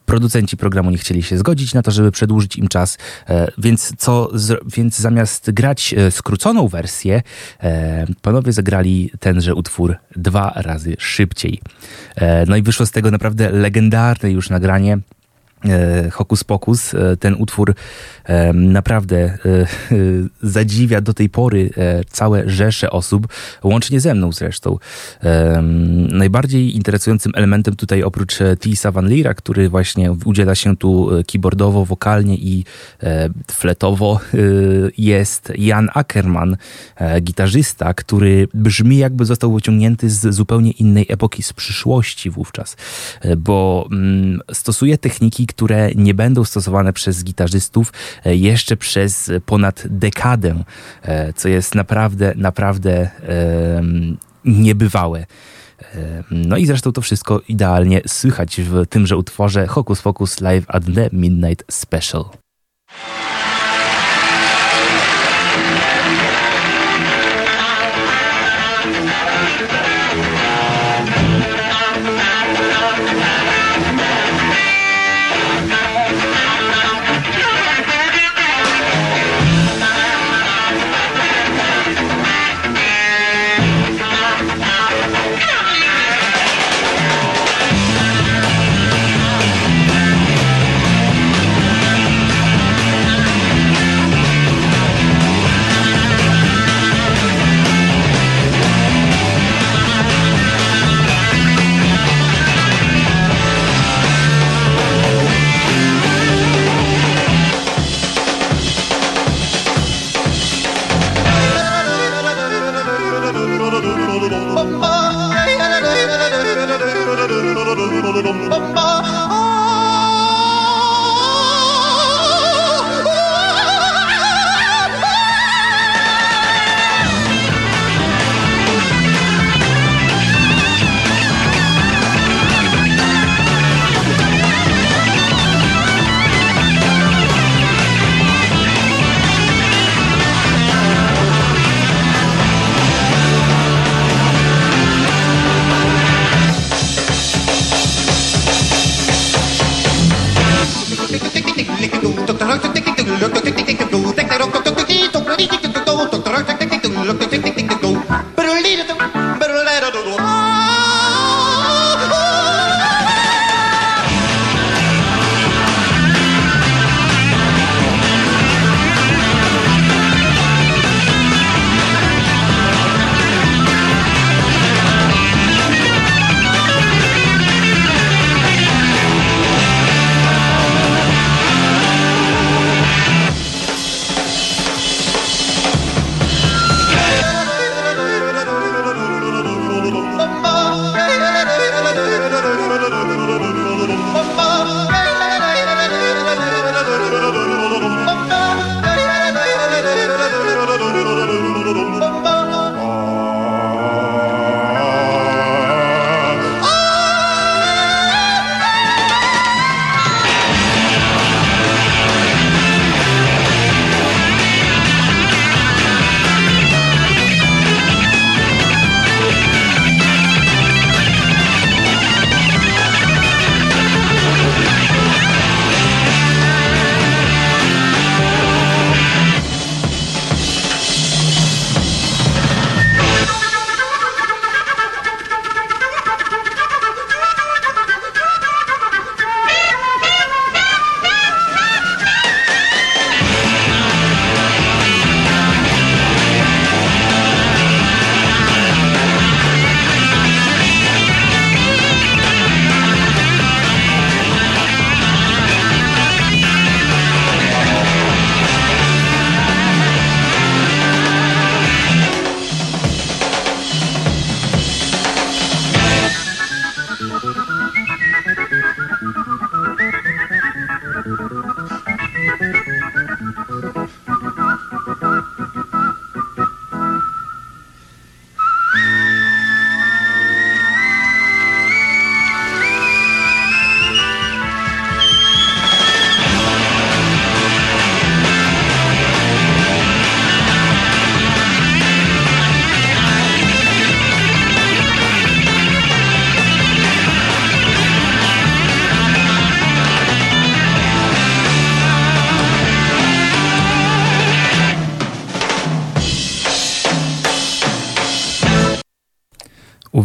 Producenci 0.06 0.58
programu 0.58 0.92
nie 0.92 0.98
chcieli 0.98 1.24
się 1.24 1.38
zgodzić 1.38 1.74
na 1.74 1.82
to, 1.82 1.92
żeby 1.92 2.12
przedłużyć 2.12 2.56
im 2.56 2.68
czas, 2.68 2.98
więc, 3.58 3.94
co, 3.98 4.32
więc 4.76 4.98
zamiast 4.98 5.52
grać 5.52 5.96
skróconą 6.10 6.68
wersję, 6.68 7.22
panowie 8.22 8.54
zagrali 8.54 9.12
tenże 9.20 9.56
utwór 9.56 9.96
dwa 10.16 10.54
razy 10.56 10.96
szybciej. 11.00 11.62
No 12.48 12.56
i 12.58 12.62
wyszło 12.62 12.86
z 12.86 12.92
tego 12.92 13.12
naprawdę 13.12 13.52
legendarne 13.52 14.32
już 14.32 14.50
nagranie. 14.50 14.98
Hokus 16.12 16.43
Pokus, 16.43 16.95
ten 17.20 17.36
utwór 17.39 17.74
naprawdę 18.53 19.18
e, 19.18 19.38
e, 19.51 19.68
zadziwia 20.41 21.01
do 21.01 21.14
tej 21.14 21.30
pory 21.30 21.70
e, 21.78 22.03
całe 22.03 22.49
rzesze 22.49 22.91
osób, 22.91 23.28
łącznie 23.64 23.99
ze 23.99 24.16
mną 24.16 24.32
zresztą. 24.32 24.78
Najbardziej 26.12 26.76
interesującym 26.76 27.32
elementem 27.36 27.76
tutaj 27.76 28.03
oprócz 28.03 28.39
Tisa 28.60 28.91
Van 28.91 29.10
Lira, 29.10 29.34
który 29.34 29.70
właśnie 29.70 30.12
udziela 30.26 30.55
się 30.55 30.78
tu 30.78 31.10
keyboardowo, 31.28 31.86
wokalnie 31.86 32.36
i 32.36 32.66
fletowo 33.51 34.20
jest 34.97 35.53
Jan 35.57 35.89
Ackerman, 35.93 36.57
gitarzysta, 37.22 37.93
który 37.93 38.47
brzmi 38.53 38.97
jakby 38.97 39.26
został 39.26 39.53
wyciągnięty 39.53 40.10
z 40.10 40.36
zupełnie 40.36 40.72
innej 40.72 41.05
epoki, 41.10 41.43
z 41.43 41.53
przyszłości 41.53 42.30
wówczas, 42.30 42.78
bo 43.38 43.88
mm, 43.91 44.39
stosuje 44.53 44.97
techniki, 44.97 45.47
które 45.50 45.91
nie 45.95 46.14
będą 46.14 46.45
stosowane 46.45 46.93
przez 46.93 47.24
gitarzystów, 47.24 47.91
E, 48.26 48.36
jeszcze 48.36 48.78
przez 48.78 49.32
ponad 49.45 49.84
dekadę, 49.89 50.64
e, 51.02 51.34
co 51.34 51.50
jest 51.50 51.76
naprawdę, 51.76 52.34
naprawdę 52.36 53.10
niebywałe. 54.45 55.26
No 56.32 56.58
i 56.58 56.66
zresztą 56.66 56.91
to 56.91 57.02
wszystko 57.02 57.41
idealnie 57.47 58.02
słychać 58.08 58.62
w 58.62 58.86
tymże 58.89 59.18
utworze 59.18 59.68
Hocus 59.68 60.02
Focus 60.02 60.41
Live 60.41 60.66
at 60.68 60.84
the 60.95 61.10
Midnight 61.14 61.74
Special. 61.74 62.26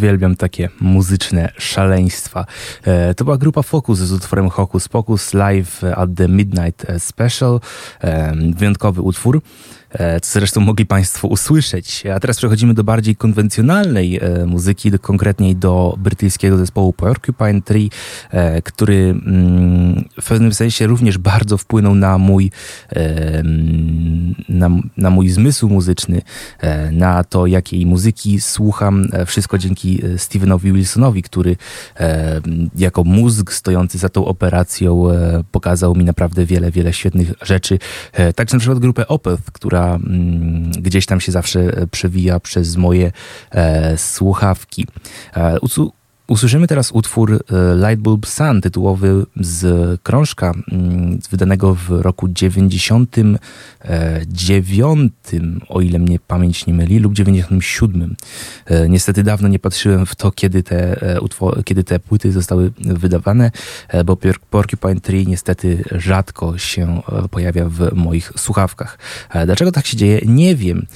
Uwielbiam 0.05 0.37
takie 0.37 0.69
muzyczne 0.81 1.49
szaleństwa. 1.59 2.47
E, 2.83 3.15
to 3.15 3.25
była 3.25 3.39
grupa 3.39 3.63
Focus 3.63 3.99
z 3.99 4.13
utworem 4.13 4.51
Hocus 4.51 4.89
Pocus 4.89 5.35
Live 5.35 5.85
at 5.85 6.11
the 6.17 6.29
Midnight 6.29 6.87
Special. 6.99 7.61
E, 8.01 8.35
wyjątkowy 8.57 9.03
utwór. 9.03 9.43
E, 9.95 10.21
co 10.21 10.33
zresztą 10.33 10.61
mogli 10.61 10.87
Państwo 10.87 11.29
usłyszeć. 11.29 12.07
A 12.07 12.21
teraz 12.21 12.37
przechodzimy 12.37 12.75
do 12.75 12.85
bardziej 12.85 13.17
konwencjonalnej 13.17 14.19
e, 14.23 14.47
muzyki, 14.47 14.91
do, 14.91 14.99
konkretniej 14.99 15.57
do 15.57 15.95
brytyjskiego 15.99 16.57
zespołu 16.57 16.93
Porcupine 16.93 17.63
Tree, 17.63 17.91
e, 18.31 18.63
który 18.63 18.95
mm, 18.95 20.05
w 20.21 20.29
pewnym 20.29 20.55
sensie 20.55 20.87
również 20.87 21.19
bardzo 21.19 21.59
wpłynął 21.59 21.95
na 21.95 22.19
mój, 22.19 22.51
na, 24.49 24.71
na 24.97 25.11
mój 25.11 25.29
zmysł 25.29 25.69
muzyczny, 25.69 26.23
na 26.93 27.25
to, 27.25 27.47
jakiej 27.47 27.87
muzyki 27.87 28.41
słucham. 28.41 29.09
Wszystko 29.27 29.59
dzięki 29.59 30.03
Stevenowi 30.17 30.73
Wilsonowi, 30.73 31.23
który 31.23 31.57
jako 32.77 33.05
mózg 33.05 33.53
stojący 33.53 33.99
za 33.99 34.09
tą 34.09 34.25
operacją 34.25 35.05
pokazał 35.53 35.95
mi 35.95 36.05
naprawdę 36.05 36.47
wiele, 36.47 36.71
wiele 36.71 36.93
świetnych 36.93 37.33
rzeczy. 37.43 37.79
Także 38.35 38.57
na 38.57 38.61
przykład 38.61 38.79
grupę 38.79 39.09
Opeth, 39.09 39.43
która 39.53 39.84
Mm, 39.85 40.71
gdzieś 40.71 41.07
tam 41.07 41.21
się 41.21 41.33
zawsze 41.33 41.87
przewija 41.91 42.41
przez 42.41 42.77
moje 42.77 43.13
e, 43.51 43.99
słuchawki. 43.99 44.87
E, 46.29 46.29
Usłyszymy 46.29 46.67
teraz 46.67 46.93
utwór 46.93 47.33
e, 47.33 47.39
Lightbulb 47.77 48.27
Sun, 48.27 48.61
tytułowy 48.61 49.27
z 49.41 50.01
krążka 50.03 50.55
mm, 50.73 51.19
wydanego 51.31 51.75
w 51.75 51.91
roku 51.91 52.29
99, 52.29 55.13
o 55.69 55.81
ile 55.81 55.99
mnie 55.99 56.19
pamięć 56.19 56.67
nie 56.67 56.75
myli, 56.75 56.99
lub 56.99 57.15
97. 57.15 58.17
E, 58.67 58.89
niestety 58.89 59.23
dawno 59.23 59.49
nie 59.49 59.59
patrzyłem 59.59 60.07
w 60.07 60.15
to, 60.15 60.33
kiedy 60.33 60.63
te, 60.63 61.03
e, 61.03 61.19
kiedy 61.65 61.85
te 61.85 61.99
płyty 61.99 62.33
zostały 62.33 62.73
wydawane, 62.79 63.51
bo 64.05 64.17
Porcupine 64.51 65.01
Tree 65.01 65.27
niestety 65.27 65.85
rzadko 65.91 66.59
się 66.59 67.03
pojawia 67.31 67.69
w 67.69 67.93
moich 67.93 68.33
słuchawkach. 68.37 68.99
Dlaczego 69.47 69.73
tak 69.73 69.87
się 69.87 69.97
dzieje? 69.97 70.21
Nie 70.27 70.57
wiem. 70.57 70.87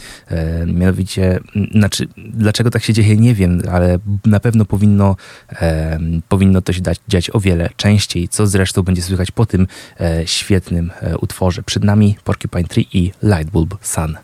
Mianowicie, 0.67 1.41
znaczy, 1.73 2.09
dlaczego 2.17 2.71
tak 2.71 2.85
się 2.85 2.93
dzieje? 2.93 3.17
Nie 3.17 3.35
wiem, 3.35 3.63
ale 3.71 3.99
na 4.27 4.41
pewno 4.41 4.65
powinno 4.65 5.17
e, 5.53 5.99
powinno 6.29 6.63
to 6.63 6.73
się 6.73 6.81
dać, 6.81 6.99
dziać 7.09 7.31
o 7.35 7.41
wiele 7.41 7.71
częściej, 7.77 8.29
co 8.29 8.47
zresztą 8.47 8.83
będzie 8.83 9.03
słychać 9.03 9.31
po 9.31 9.47
tym 9.47 9.67
e, 10.01 10.27
świetnym 10.27 10.91
e, 11.01 11.19
utworze. 11.19 11.63
Przed 11.63 11.85
nami 11.85 12.17
Porcupine 12.25 12.65
Tree 12.65 12.89
i 12.93 13.13
Lightbulb 13.23 13.79
Sun. 13.83 14.17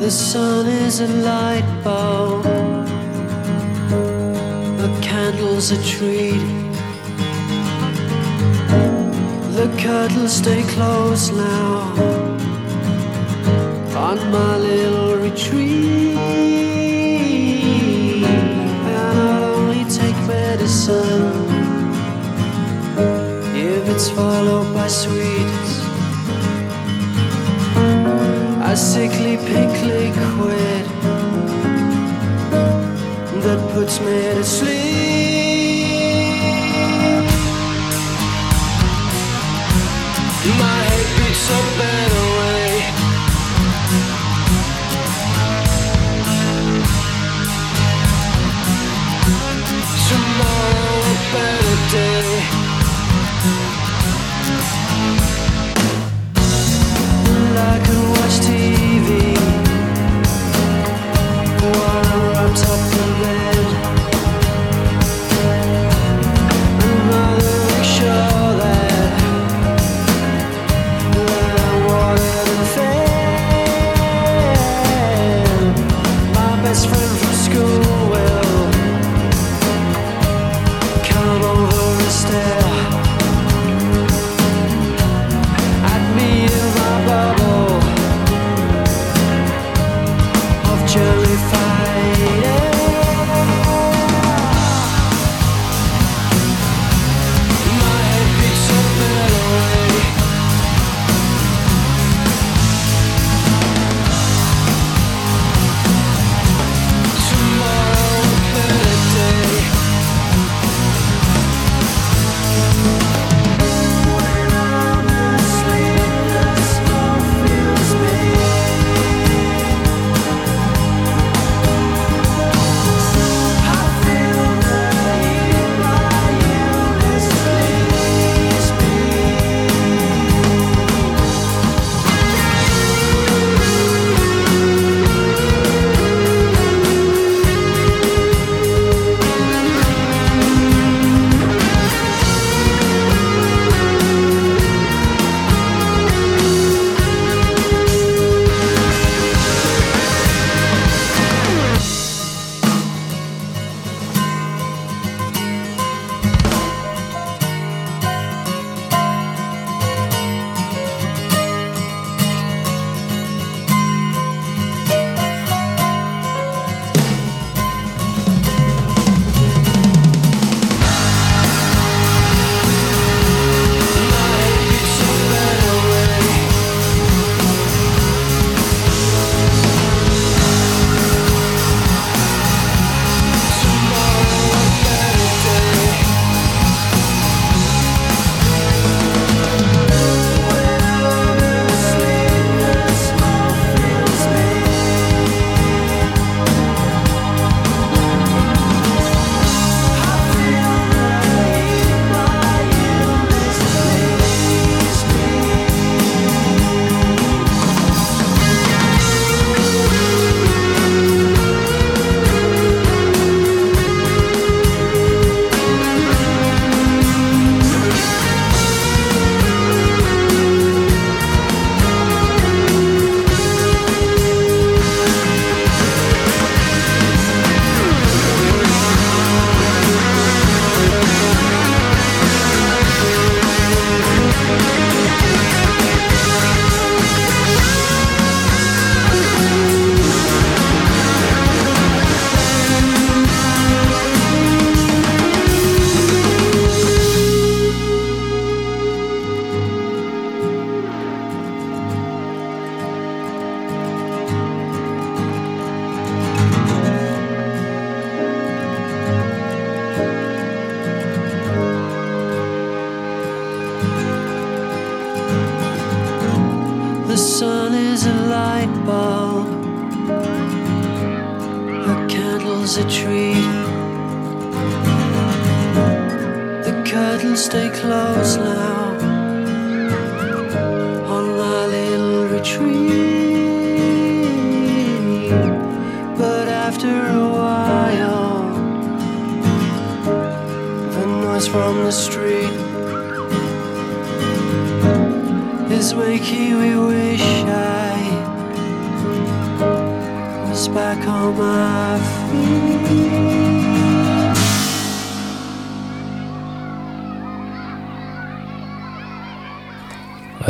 The 0.00 0.10
sun 0.10 0.66
is 0.66 1.00
a 1.00 1.06
light 1.06 1.84
bulb, 1.84 2.44
a 4.84 4.88
candle's 5.00 5.70
a. 5.70 6.71
The 9.54 9.68
curtains 9.78 10.32
stay 10.32 10.62
closed 10.62 11.36
now 11.36 11.92
on 13.94 14.16
my 14.30 14.56
little 14.56 15.16
retreat. 15.16 16.16
And 18.16 19.18
I'll 19.18 19.44
only 19.56 19.84
take 19.84 20.16
medicine 20.26 21.32
if 23.54 23.88
it's 23.90 24.08
followed 24.08 24.72
by 24.72 24.88
sweets. 24.88 25.72
A 28.70 28.74
sickly 28.74 29.36
pink 29.36 29.72
liquid 29.84 30.84
that 33.44 33.60
puts 33.74 34.00
me 34.00 34.16
to 34.34 34.44
sleep. 34.44 34.91
Something. 41.52 42.01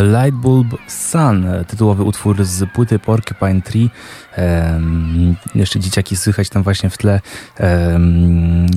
Lightbulb 0.03 0.67
Sun, 0.89 1.47
tytułowy 1.67 2.03
utwór 2.03 2.45
z 2.45 2.71
płyty 2.71 2.99
Porcupine 2.99 3.63
Tree. 3.63 3.91
Jeszcze 5.55 5.81
dzieciaki 5.81 6.17
słychać 6.17 6.49
tam 6.49 6.63
właśnie 6.63 6.91
w 6.91 6.99
tle. 6.99 7.21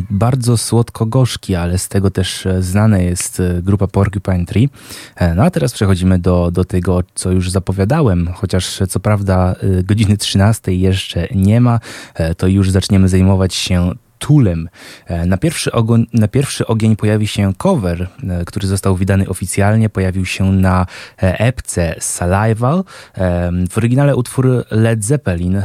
Bardzo 0.09 0.57
słodko-gorzki, 0.57 1.55
ale 1.55 1.78
z 1.78 1.88
tego 1.88 2.11
też 2.11 2.47
znana 2.59 2.97
jest 2.97 3.41
grupa 3.61 3.88
Porcupine 3.88 4.45
Tree. 4.45 4.69
No 5.36 5.43
a 5.43 5.51
teraz 5.51 5.73
przechodzimy 5.73 6.19
do, 6.19 6.51
do 6.51 6.65
tego, 6.65 7.03
co 7.15 7.32
już 7.32 7.51
zapowiadałem, 7.51 8.30
chociaż 8.34 8.80
co 8.89 8.99
prawda 8.99 9.55
godziny 9.84 10.17
13 10.17 10.73
jeszcze 10.73 11.28
nie 11.36 11.61
ma, 11.61 11.80
to 12.38 12.47
już 12.47 12.71
zaczniemy 12.71 13.09
zajmować 13.09 13.55
się 13.55 13.91
Tulem. 14.26 14.69
E, 15.05 15.26
na 15.26 15.38
pierwszy, 15.38 15.71
ogoń, 15.71 16.05
na 16.13 16.28
pierwszy 16.28 16.67
ogień 16.67 16.95
pojawi 16.95 17.28
się 17.28 17.53
cover, 17.57 18.07
e, 18.23 18.45
który 18.45 18.67
został 18.67 18.95
wydany 18.95 19.30
oficjalnie. 19.30 19.89
Pojawił 19.89 20.26
się 20.26 20.51
na 20.51 20.86
e, 21.23 21.39
epce 21.39 21.95
Salival. 21.99 22.84
W 23.69 23.78
oryginale 23.78 24.15
utwór 24.15 24.65
Led 24.71 25.03
Zeppelin 25.03 25.61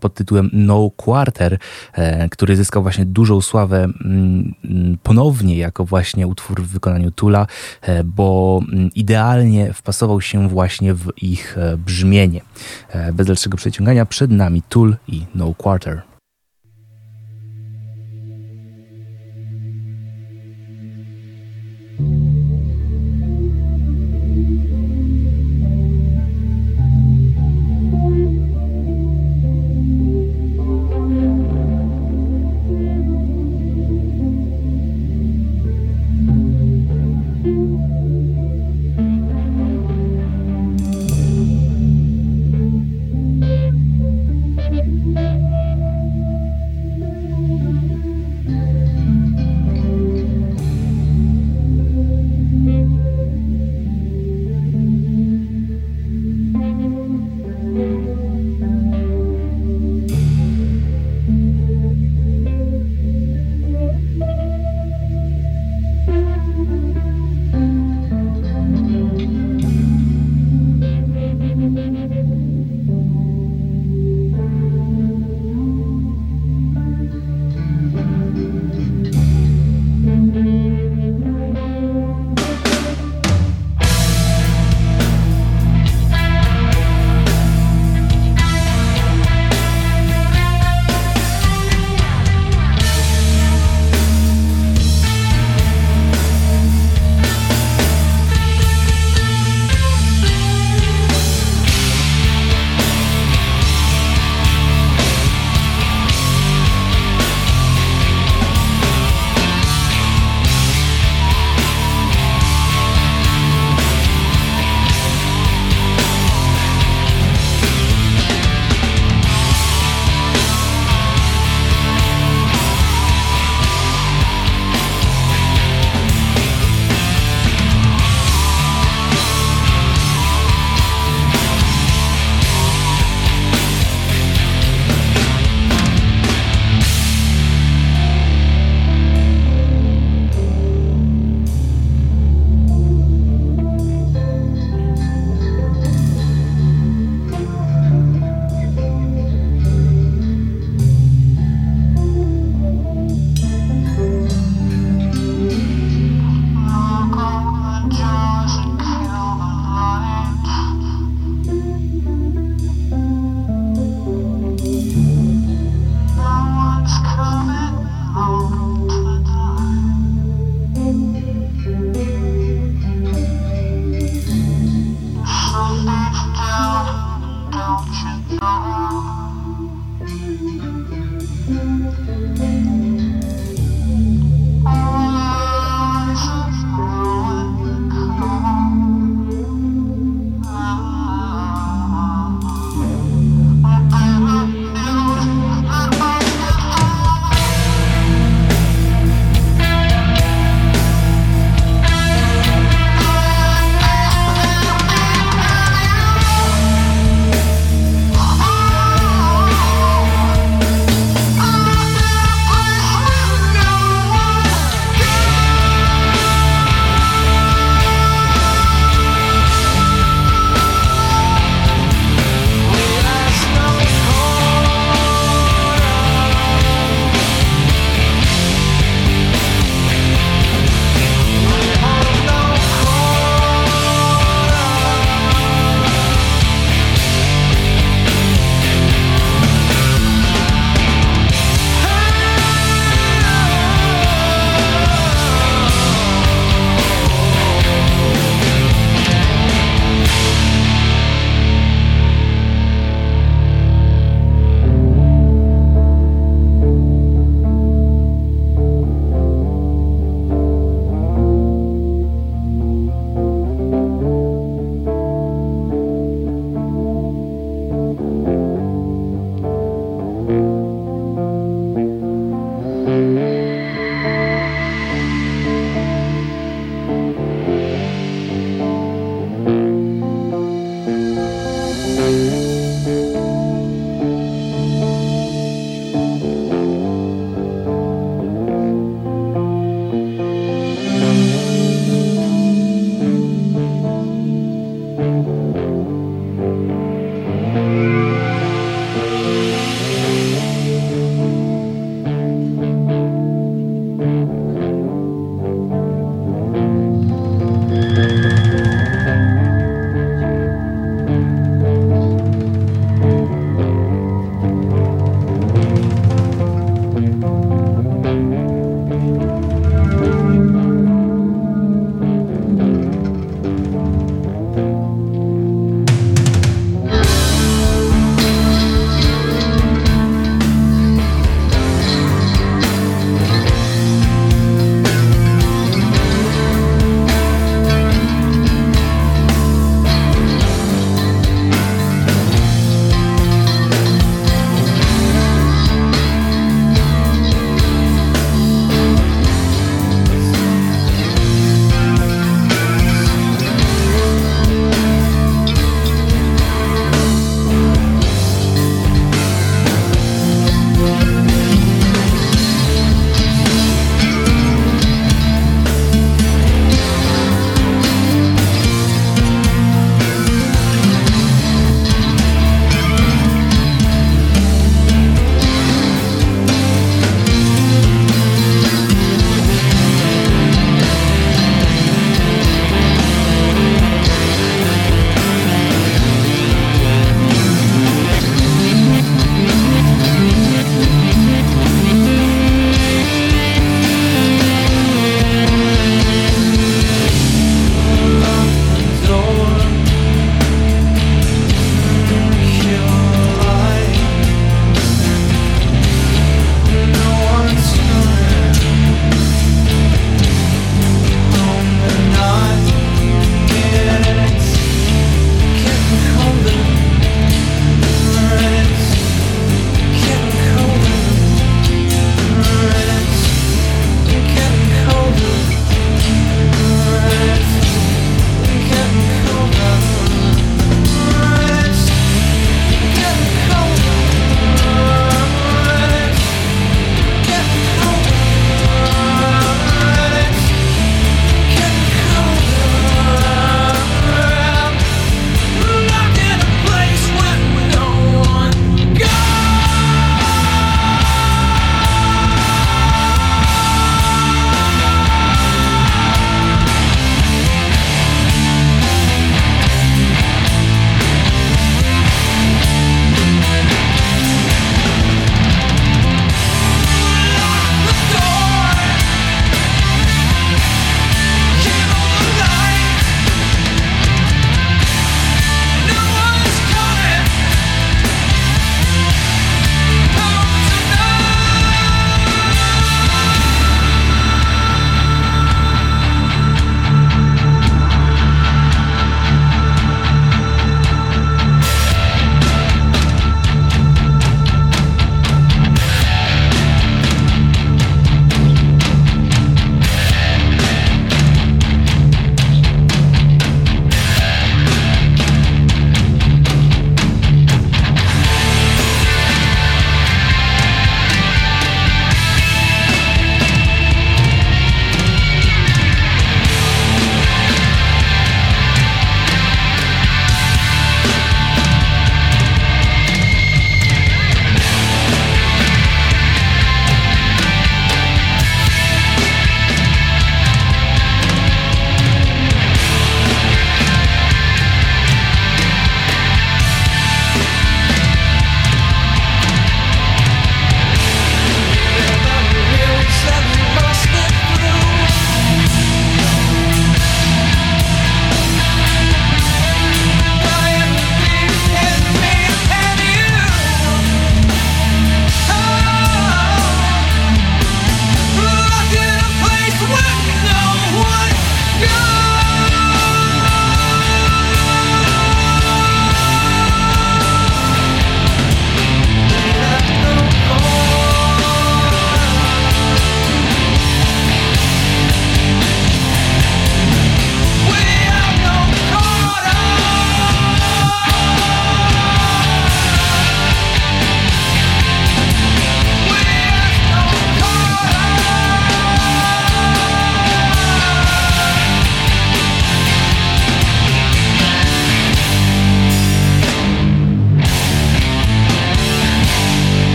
pod 0.00 0.14
tytułem 0.14 0.50
No 0.52 0.90
Quarter, 0.96 1.58
który 2.30 2.56
zyskał 2.56 2.82
właśnie 2.82 3.06
dużą 3.06 3.40
sławę 3.40 3.84
mm, 3.84 4.54
ponownie 5.02 5.56
jako 5.56 5.84
właśnie 5.84 6.26
utwór 6.26 6.62
w 6.62 6.66
wykonaniu 6.66 7.10
Tula, 7.10 7.46
bo 8.04 8.60
mm, 8.72 8.90
idealnie 8.94 9.72
wpasował 9.72 10.20
się 10.20 10.48
właśnie 10.48 10.94
w 10.94 11.12
ich 11.16 11.56
brzmienie. 11.76 12.40
Bez 13.12 13.26
dalszego 13.26 13.56
przeciągania 13.56 14.06
przed 14.06 14.30
nami 14.30 14.62
Tool 14.68 14.96
i 15.08 15.26
No 15.34 15.54
Quarter. 15.54 16.11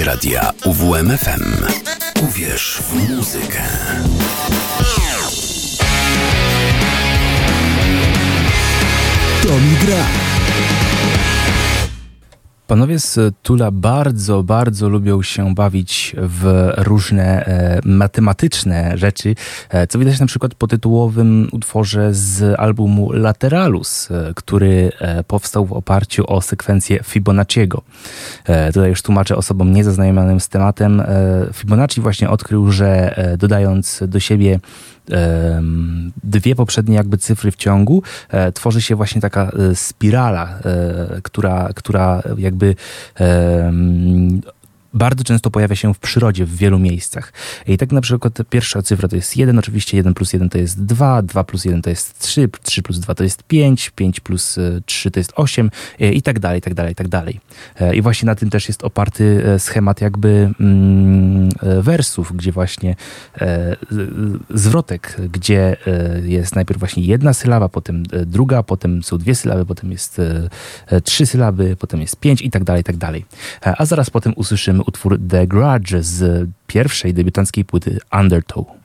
Słuchacie 0.00 0.04
radia 0.04 0.52
UWMFM. 0.64 1.64
Uwierz 2.28 2.82
w 2.82 3.10
muzykę. 3.10 3.62
Tomi 9.42 9.76
Gra. 9.86 10.04
Panowie 12.70 12.98
z 12.98 13.18
Tula 13.42 13.70
bardzo, 13.70 14.42
bardzo 14.42 14.88
lubią 14.88 15.22
się 15.22 15.54
bawić 15.54 16.16
w 16.18 16.72
różne 16.76 17.46
e, 17.46 17.80
matematyczne 17.84 18.98
rzeczy, 18.98 19.34
e, 19.70 19.86
co 19.86 19.98
widać 19.98 20.20
na 20.20 20.26
przykład 20.26 20.54
po 20.54 20.66
tytułowym 20.66 21.48
utworze 21.52 22.14
z 22.14 22.60
albumu 22.60 23.12
Lateralus, 23.12 24.10
e, 24.10 24.32
który 24.36 24.92
e, 24.98 25.24
powstał 25.24 25.66
w 25.66 25.72
oparciu 25.72 26.24
o 26.26 26.42
sekwencję 26.42 27.00
Fibonacciego. 27.04 27.82
E, 28.44 28.72
tutaj 28.72 28.90
już 28.90 29.02
tłumaczę 29.02 29.36
osobom 29.36 29.72
niezaznajomionym 29.72 30.40
z 30.40 30.48
tematem. 30.48 31.00
E, 31.00 31.06
Fibonacci 31.52 32.00
właśnie 32.00 32.30
odkrył, 32.30 32.72
że 32.72 33.14
dodając 33.38 34.02
do 34.08 34.20
siebie 34.20 34.60
dwie 36.24 36.54
poprzednie 36.54 36.96
jakby 36.96 37.18
cyfry 37.18 37.50
w 37.50 37.56
ciągu, 37.56 38.02
e, 38.28 38.52
tworzy 38.52 38.82
się 38.82 38.96
właśnie 38.96 39.20
taka 39.20 39.50
e, 39.50 39.74
spirala, 39.74 40.58
e, 40.64 41.20
która, 41.22 41.68
która 41.74 42.22
jakby 42.38 42.74
bardzo 44.94 45.24
często 45.24 45.50
pojawia 45.50 45.76
się 45.76 45.94
w 45.94 45.98
przyrodzie 45.98 46.46
w 46.46 46.56
wielu 46.56 46.78
miejscach. 46.78 47.32
I 47.66 47.78
tak 47.78 47.92
na 47.92 48.00
przykład 48.00 48.38
pierwsza 48.50 48.82
cyfra 48.82 49.08
to 49.08 49.16
jest 49.16 49.36
1, 49.36 49.58
oczywiście 49.58 49.96
1 49.96 50.14
plus 50.14 50.32
1 50.32 50.48
to 50.48 50.58
jest 50.58 50.84
2, 50.84 51.22
2 51.22 51.44
plus 51.44 51.64
1 51.64 51.82
to 51.82 51.90
jest 51.90 52.18
3, 52.18 52.48
3 52.62 52.82
plus 52.82 52.98
2 52.98 53.14
to 53.14 53.24
jest 53.24 53.42
5, 53.42 53.90
5 53.90 54.20
plus 54.20 54.58
e, 54.58 54.80
3 54.86 55.10
to 55.10 55.20
jest 55.20 55.32
8 55.36 55.70
e, 56.00 56.12
i 56.12 56.22
tak 56.22 56.38
dalej, 56.38 56.58
i 56.58 56.62
tak 56.62 56.74
dalej, 56.74 56.92
i 56.92 56.94
tak 56.94 57.08
dalej. 57.08 57.40
E, 57.80 57.96
I 57.96 58.02
właśnie 58.02 58.26
na 58.26 58.34
tym 58.34 58.50
też 58.50 58.68
jest 58.68 58.84
oparty 58.84 59.42
e, 59.46 59.58
schemat 59.58 60.00
jakby 60.00 60.50
mm, 60.60 61.48
e, 61.62 61.82
wersów, 61.82 62.36
gdzie 62.36 62.52
właśnie 62.52 62.96
e, 63.40 63.76
zwrotek, 64.54 65.16
gdzie 65.32 65.76
e, 65.86 66.20
jest 66.28 66.54
najpierw 66.54 66.80
właśnie 66.80 67.02
jedna 67.02 67.32
sylaba, 67.32 67.68
potem 67.68 68.02
e, 68.12 68.26
druga, 68.26 68.62
potem 68.62 69.02
są 69.02 69.18
dwie 69.18 69.34
sylaby, 69.34 69.66
potem 69.66 69.92
jest 69.92 70.18
e, 70.18 70.48
e, 70.86 71.00
trzy 71.00 71.26
sylaby, 71.26 71.76
potem 71.78 72.00
jest 72.00 72.16
pięć 72.16 72.42
i 72.42 72.50
tak 72.50 72.64
dalej, 72.64 72.80
i 72.80 72.84
tak 72.84 72.96
dalej. 72.96 73.24
E, 73.66 73.74
A 73.78 73.86
zaraz 73.86 74.10
potem 74.10 74.32
usłyszymy 74.36 74.79
utwór 74.82 75.18
The 75.28 75.46
Grudge 75.46 76.02
z 76.02 76.48
pierwszej 76.66 77.14
debiutanckiej 77.14 77.64
płyty 77.64 77.98
Undertow. 78.20 78.79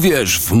Uwierz 0.00 0.38
w. 0.38 0.54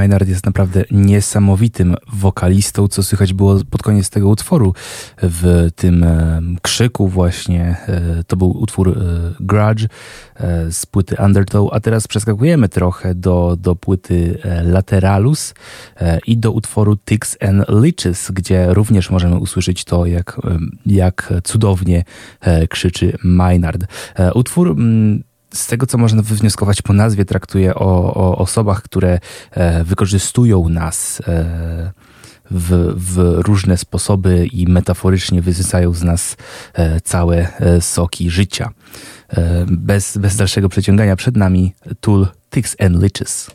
Maynard 0.00 0.28
jest 0.28 0.46
naprawdę 0.46 0.84
niesamowitym 0.90 1.96
wokalistą, 2.12 2.88
co 2.88 3.02
słychać 3.02 3.32
było 3.32 3.56
pod 3.70 3.82
koniec 3.82 4.10
tego 4.10 4.28
utworu 4.28 4.74
w 5.22 5.68
tym 5.76 6.04
e, 6.04 6.42
krzyku 6.62 7.08
właśnie. 7.08 7.76
E, 7.88 8.24
to 8.24 8.36
był 8.36 8.50
utwór 8.50 8.88
e, 8.88 8.94
Grudge 9.40 9.88
z 10.70 10.86
płyty 10.86 11.16
Undertow, 11.24 11.68
a 11.72 11.80
teraz 11.80 12.08
przeskakujemy 12.08 12.68
trochę 12.68 13.14
do, 13.14 13.56
do 13.60 13.76
płyty 13.76 14.38
Lateralus 14.64 15.54
i 16.26 16.38
do 16.38 16.52
utworu 16.52 16.96
Ticks 16.96 17.36
and 17.40 17.68
Leeches, 17.68 18.30
gdzie 18.30 18.74
również 18.74 19.10
możemy 19.10 19.36
usłyszeć 19.36 19.84
to, 19.84 20.06
jak, 20.06 20.40
jak 20.86 21.32
cudownie 21.44 22.04
krzyczy 22.70 23.16
Maynard. 23.24 23.84
Utwór 24.34 24.70
mm, 24.70 25.22
z 25.54 25.66
tego, 25.66 25.86
co 25.86 25.98
można 25.98 26.22
wywnioskować 26.22 26.82
po 26.82 26.92
nazwie, 26.92 27.24
traktuje 27.24 27.74
o, 27.74 28.14
o 28.14 28.38
osobach, 28.38 28.82
które 28.82 29.18
e, 29.50 29.84
wykorzystują 29.84 30.68
nas 30.68 31.22
e, 31.28 31.92
w, 32.50 32.94
w 32.96 33.40
różne 33.46 33.76
sposoby 33.76 34.46
i 34.46 34.66
metaforycznie 34.66 35.42
wysysają 35.42 35.92
z 35.92 36.02
nas 36.02 36.36
e, 36.74 37.00
całe 37.00 37.58
e, 37.60 37.80
soki 37.80 38.30
życia. 38.30 38.70
E, 39.28 39.66
bez, 39.68 40.18
bez 40.18 40.36
dalszego 40.36 40.68
przeciągania 40.68 41.16
przed 41.16 41.36
nami 41.36 41.74
Tool 42.00 42.26
Ticks 42.50 42.76
and 42.80 43.02
Leeches. 43.02 43.50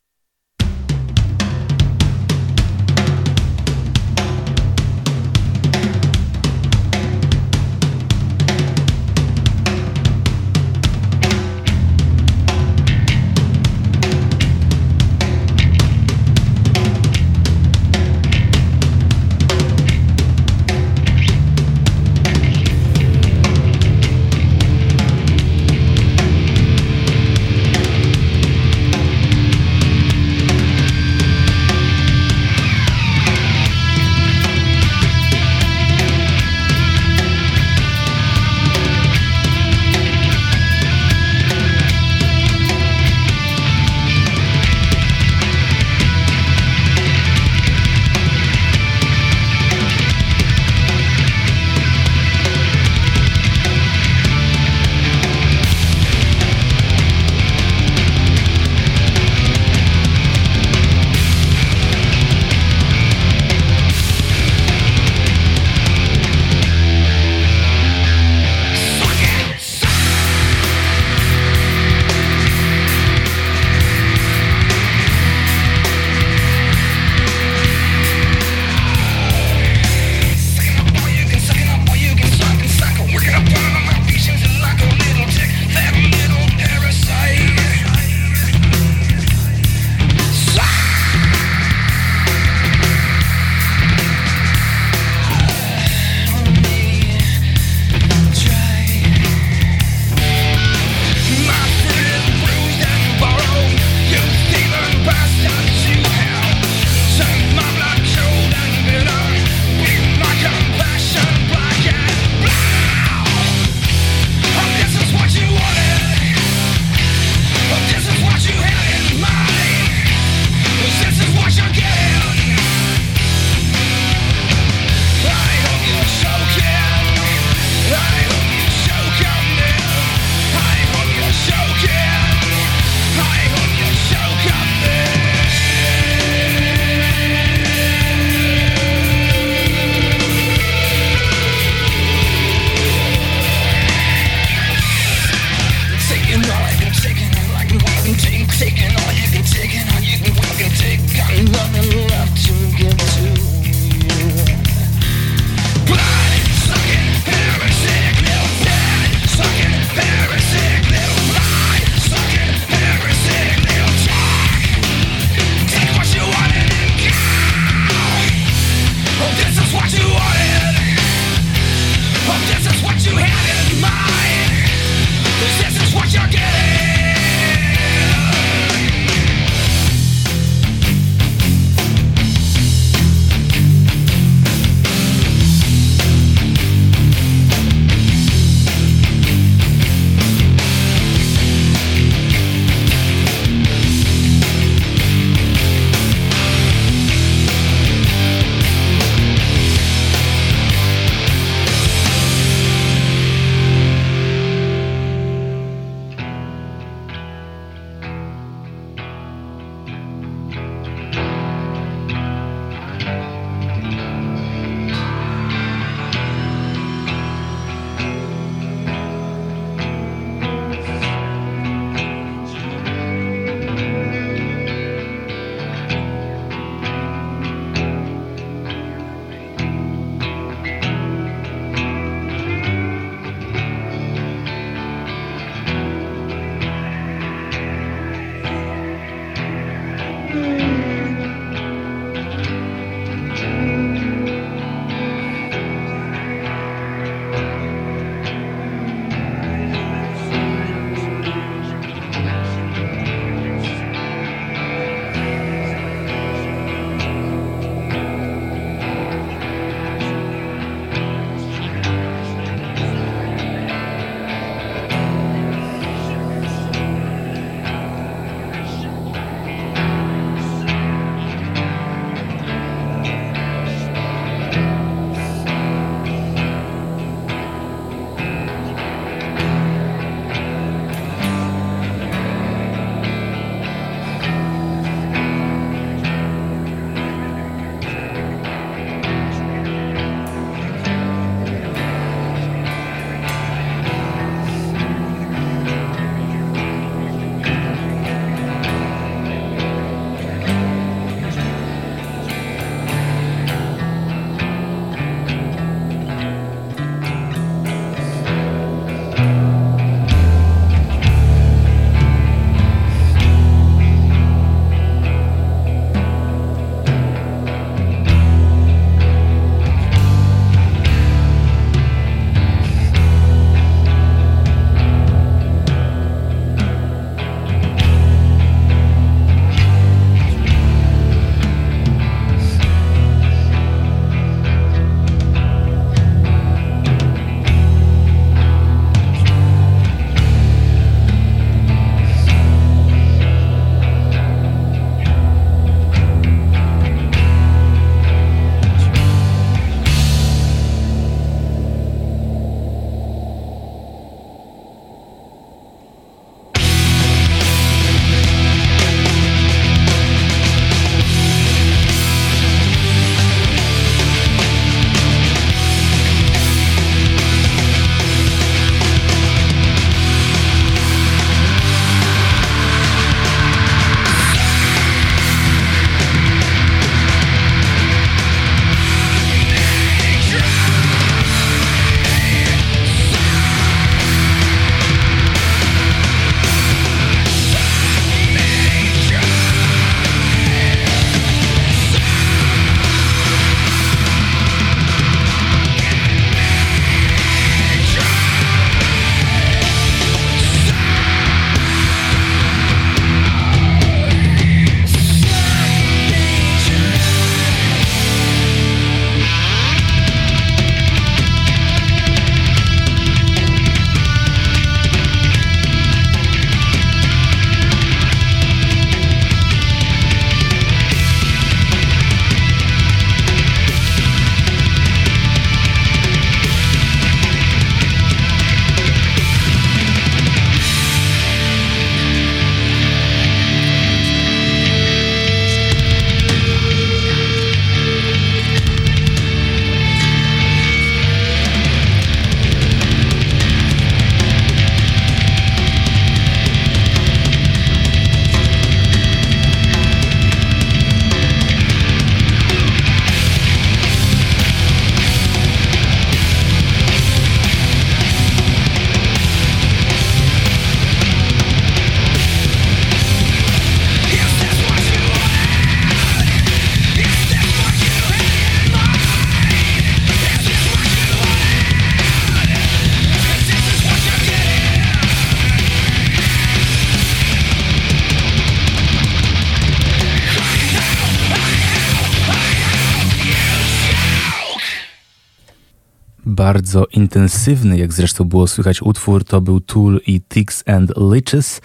Intensywny, 487.05 487.77
jak 487.77 487.93
zresztą 487.93 488.23
było 488.23 488.47
słychać 488.47 488.81
utwór, 488.81 489.23
to 489.23 489.41
był 489.41 489.59
Tool 489.59 489.99
i 490.07 490.21
Ticks 490.21 490.63
and 490.67 490.91
Liches. 491.13 491.61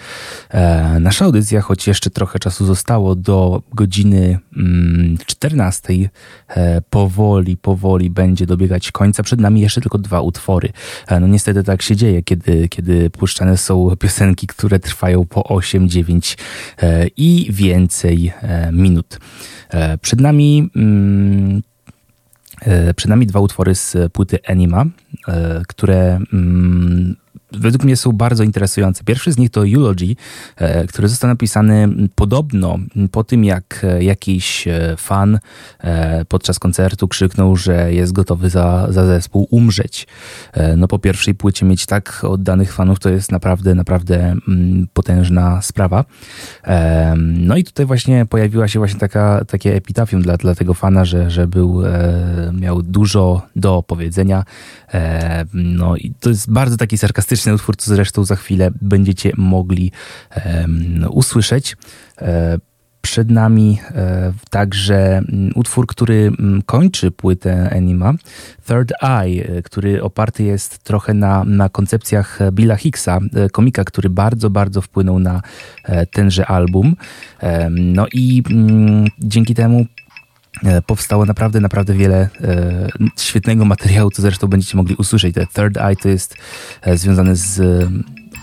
E, 0.50 1.00
nasza 1.00 1.24
audycja, 1.24 1.60
choć 1.60 1.86
jeszcze 1.86 2.10
trochę 2.10 2.38
czasu 2.38 2.66
zostało 2.66 3.14
do 3.14 3.62
godziny 3.74 4.38
mm, 4.56 5.18
14, 5.26 5.94
e, 6.48 6.82
powoli, 6.90 7.56
powoli 7.56 8.10
będzie 8.10 8.46
dobiegać 8.46 8.92
końca. 8.92 9.22
Przed 9.22 9.40
nami 9.40 9.60
jeszcze 9.60 9.80
tylko 9.80 9.98
dwa 9.98 10.20
utwory. 10.20 10.68
E, 11.06 11.20
no 11.20 11.26
niestety 11.26 11.64
tak 11.64 11.82
się 11.82 11.96
dzieje, 11.96 12.22
kiedy, 12.22 12.68
kiedy 12.68 13.10
puszczane 13.10 13.56
są 13.56 13.96
piosenki, 13.96 14.46
które 14.46 14.78
trwają 14.78 15.26
po 15.26 15.44
8, 15.44 15.88
9 15.88 16.36
e, 16.82 17.06
i 17.16 17.46
więcej 17.50 18.32
e, 18.42 18.72
minut. 18.72 19.18
E, 19.70 19.98
przed 19.98 20.20
nami 20.20 20.70
mm, 20.76 21.62
przed 22.96 23.08
nami 23.08 23.26
dwa 23.26 23.40
utwory 23.40 23.74
z 23.74 23.96
płyty 24.12 24.38
Anima, 24.48 24.84
e, 25.28 25.62
które 25.68 26.18
mm, 26.32 27.16
według 27.52 27.84
mnie 27.84 27.96
są 27.96 28.12
bardzo 28.12 28.44
interesujące. 28.44 29.04
Pierwszy 29.04 29.32
z 29.32 29.38
nich 29.38 29.50
to 29.50 29.66
Eulogy, 29.66 30.16
e, 30.56 30.86
który 30.86 31.08
został 31.08 31.30
napisany 31.30 31.88
podobno 32.14 32.78
po 33.12 33.24
tym, 33.24 33.44
jak 33.44 33.86
jakiś 34.00 34.68
fan 34.96 35.38
podczas 36.28 36.58
koncertu 36.58 37.08
krzyknął, 37.08 37.56
że 37.56 37.92
jest 37.92 38.12
gotowy 38.12 38.50
za, 38.50 38.86
za 38.90 39.06
zespół 39.06 39.48
umrzeć. 39.50 40.06
No 40.76 40.88
po 40.88 40.98
pierwszej 40.98 41.34
płycie 41.34 41.66
mieć 41.66 41.86
tak 41.86 42.24
oddanych 42.24 42.72
fanów 42.72 42.98
to 42.98 43.10
jest 43.10 43.32
naprawdę, 43.32 43.74
naprawdę 43.74 44.36
potężna 44.92 45.62
sprawa. 45.62 46.04
No 47.16 47.56
i 47.56 47.64
tutaj 47.64 47.86
właśnie 47.86 48.26
pojawiła 48.26 48.68
się 48.68 48.78
właśnie 48.78 49.00
taka, 49.00 49.44
takie 49.44 49.74
epitafium 49.74 50.22
dla, 50.22 50.36
dla 50.36 50.54
tego 50.54 50.74
fana, 50.74 51.04
że, 51.04 51.30
że 51.30 51.46
był, 51.46 51.82
miał 52.52 52.82
dużo 52.82 53.42
do 53.56 53.82
powiedzenia. 53.82 54.44
No 55.54 55.96
i 55.96 56.12
to 56.20 56.28
jest 56.28 56.52
bardzo 56.52 56.76
taki 56.76 56.98
sarkastyczny 56.98 57.54
utwór, 57.54 57.76
co 57.76 57.94
zresztą 57.94 58.24
za 58.24 58.36
chwilę 58.36 58.70
będziecie 58.80 59.32
mogli 59.36 59.92
usłyszeć. 61.10 61.76
Przed 63.02 63.30
nami 63.30 63.78
e, 63.94 64.32
także 64.50 65.18
mm, 65.18 65.50
utwór, 65.54 65.86
który 65.86 66.32
mm, 66.38 66.62
kończy 66.62 67.10
płytę 67.10 67.70
Anima, 67.76 68.14
Third 68.68 68.92
Eye, 69.02 69.46
e, 69.48 69.62
który 69.62 70.02
oparty 70.02 70.42
jest 70.42 70.78
trochę 70.78 71.14
na, 71.14 71.44
na 71.44 71.68
koncepcjach 71.68 72.38
Billa 72.52 72.76
Hicksa, 72.76 73.18
e, 73.34 73.50
komika, 73.50 73.84
który 73.84 74.10
bardzo, 74.10 74.50
bardzo 74.50 74.80
wpłynął 74.82 75.18
na 75.18 75.42
tenże 76.12 76.46
album. 76.46 76.96
No 77.70 78.06
i 78.12 78.42
mm, 78.50 79.04
dzięki 79.18 79.54
temu 79.54 79.86
powstało 80.86 81.26
naprawdę, 81.26 81.60
naprawdę 81.60 81.94
wiele 81.94 82.28
e, 82.40 82.88
świetnego 83.16 83.64
materiału, 83.64 84.10
co 84.10 84.22
zresztą 84.22 84.46
będziecie 84.46 84.76
mogli 84.76 84.94
usłyszeć. 84.94 85.34
Te 85.34 85.46
Third 85.46 85.76
Eye 85.76 85.96
to 85.96 86.08
jest 86.08 86.36
e, 86.82 86.96
związane 86.96 87.36
z 87.36 87.60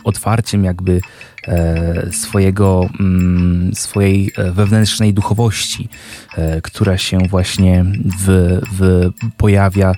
otwarciem 0.03 0.63
jakby 0.63 1.01
e, 1.47 2.11
swojego, 2.11 2.89
mm, 2.99 3.75
swojej 3.75 4.31
wewnętrznej 4.51 5.13
duchowości, 5.13 5.89
e, 6.37 6.61
która 6.61 6.97
się 6.97 7.17
właśnie 7.17 7.85
w, 8.19 8.59
w 8.79 9.09
pojawia 9.37 9.93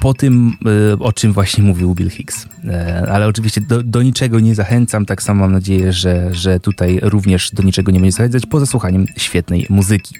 po 0.00 0.14
tym, 0.14 0.56
o 1.00 1.12
czym 1.12 1.32
właśnie 1.32 1.64
mówił 1.64 1.94
Bill 1.94 2.10
Hicks. 2.10 2.46
Ale 3.08 3.26
oczywiście 3.26 3.60
do, 3.60 3.82
do, 3.82 4.02
niczego 4.02 4.40
nie 4.40 4.54
zachęcam, 4.54 5.06
tak 5.06 5.22
samo 5.22 5.40
mam 5.40 5.52
nadzieję, 5.52 5.92
że, 5.92 6.34
że 6.34 6.60
tutaj 6.60 6.98
również 7.02 7.50
do 7.50 7.62
niczego 7.62 7.92
nie 7.92 8.00
będzie 8.00 8.16
zachęcać, 8.16 8.46
poza 8.46 8.66
słuchaniem 8.66 9.06
świetnej 9.16 9.66
muzyki. 9.70 10.14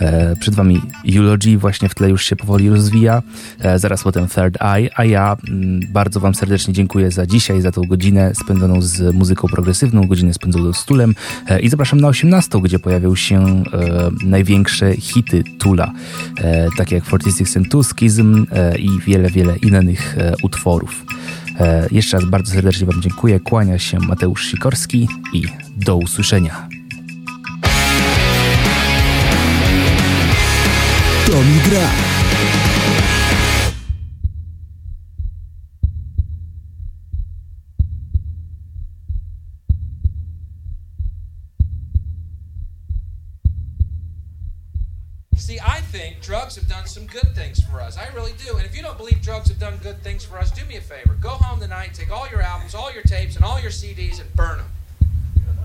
E, 0.00 0.36
przed 0.36 0.54
Wami 0.54 0.80
Eulogy 1.16 1.58
właśnie 1.58 1.88
w 1.88 1.94
tle 1.94 2.10
już 2.10 2.24
się 2.24 2.36
powoli 2.36 2.68
rozwija, 2.68 3.22
e, 3.60 3.78
zaraz 3.78 4.02
potem 4.02 4.28
Third 4.28 4.62
Eye, 4.62 4.90
a 4.96 5.04
ja 5.04 5.36
mm, 5.48 5.80
bardzo 5.92 6.20
Wam 6.20 6.34
serdecznie 6.34 6.74
dziękuję 6.74 7.10
za 7.10 7.26
dzisiaj, 7.26 7.60
za 7.60 7.72
tą 7.72 7.82
godzinę 7.82 8.32
spędzoną 8.44 8.82
z 8.82 9.14
muzyką 9.14 9.48
progresywną, 9.48 10.06
godzinę 10.06 10.34
spędzoną 10.34 10.72
z 10.72 10.84
Tulem 10.84 11.14
e, 11.48 11.60
i 11.60 11.68
zapraszam 11.68 12.00
na 12.00 12.08
18, 12.08 12.60
gdzie 12.60 12.78
pojawią 12.78 13.14
się 13.14 13.64
największe 14.24 14.96
hity 14.96 15.42
Tula, 15.58 15.92
takie 16.76 16.94
jak 16.94 17.04
46 17.04 17.56
and 17.56 17.68
Tuskism 17.68 18.46
i 18.78 18.88
wiele, 19.06 19.30
wiele 19.30 19.56
innych 19.56 20.16
utworów. 20.42 21.04
Jeszcze 21.90 22.16
raz 22.16 22.30
bardzo 22.30 22.52
serdecznie 22.54 22.86
Wam 22.86 23.02
dziękuję. 23.02 23.40
Kłania 23.40 23.78
się 23.78 23.98
Mateusz 23.98 24.50
Sikorski 24.50 25.08
i 25.32 25.44
do 25.76 25.96
usłyszenia. 25.96 26.79
Gra. 31.30 31.36
See, 45.36 45.60
I 45.64 45.80
think 45.82 46.20
drugs 46.20 46.56
have 46.56 46.66
done 46.66 46.86
some 46.86 47.06
good 47.06 47.28
things 47.36 47.62
for 47.62 47.80
us. 47.80 47.96
I 47.96 48.08
really 48.08 48.32
do. 48.44 48.56
And 48.56 48.66
if 48.66 48.74
you 48.74 48.82
don't 48.82 48.98
believe 48.98 49.22
drugs 49.22 49.48
have 49.50 49.60
done 49.60 49.78
good 49.84 50.02
things 50.02 50.24
for 50.24 50.36
us, 50.36 50.50
do 50.50 50.64
me 50.64 50.78
a 50.78 50.80
favor. 50.80 51.14
Go 51.20 51.28
home 51.28 51.60
tonight, 51.60 51.94
take 51.94 52.10
all 52.10 52.28
your 52.28 52.42
albums, 52.42 52.74
all 52.74 52.92
your 52.92 53.04
tapes, 53.04 53.36
and 53.36 53.44
all 53.44 53.60
your 53.60 53.70
CDs 53.70 54.20
and 54.20 54.34
burn 54.34 54.58
them. 54.58 54.70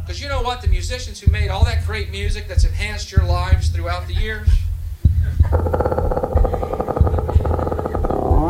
Because 0.01 0.21
you 0.21 0.29
know 0.29 0.43
what? 0.43 0.61
The 0.61 0.67
musicians 0.67 1.19
who 1.19 1.31
made 1.31 1.49
all 1.49 1.65
that 1.65 1.87
great 1.87 2.11
music 2.11 2.47
that's 2.47 2.65
enhanced 2.65 3.11
your 3.11 3.25
lives 3.25 3.69
throughout 3.69 4.05
the 4.05 4.13
years, 4.13 4.47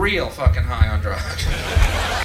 Real 0.01 0.29
fucking 0.29 0.63
high 0.63 0.87
on 0.89 1.01
drugs. 1.01 2.24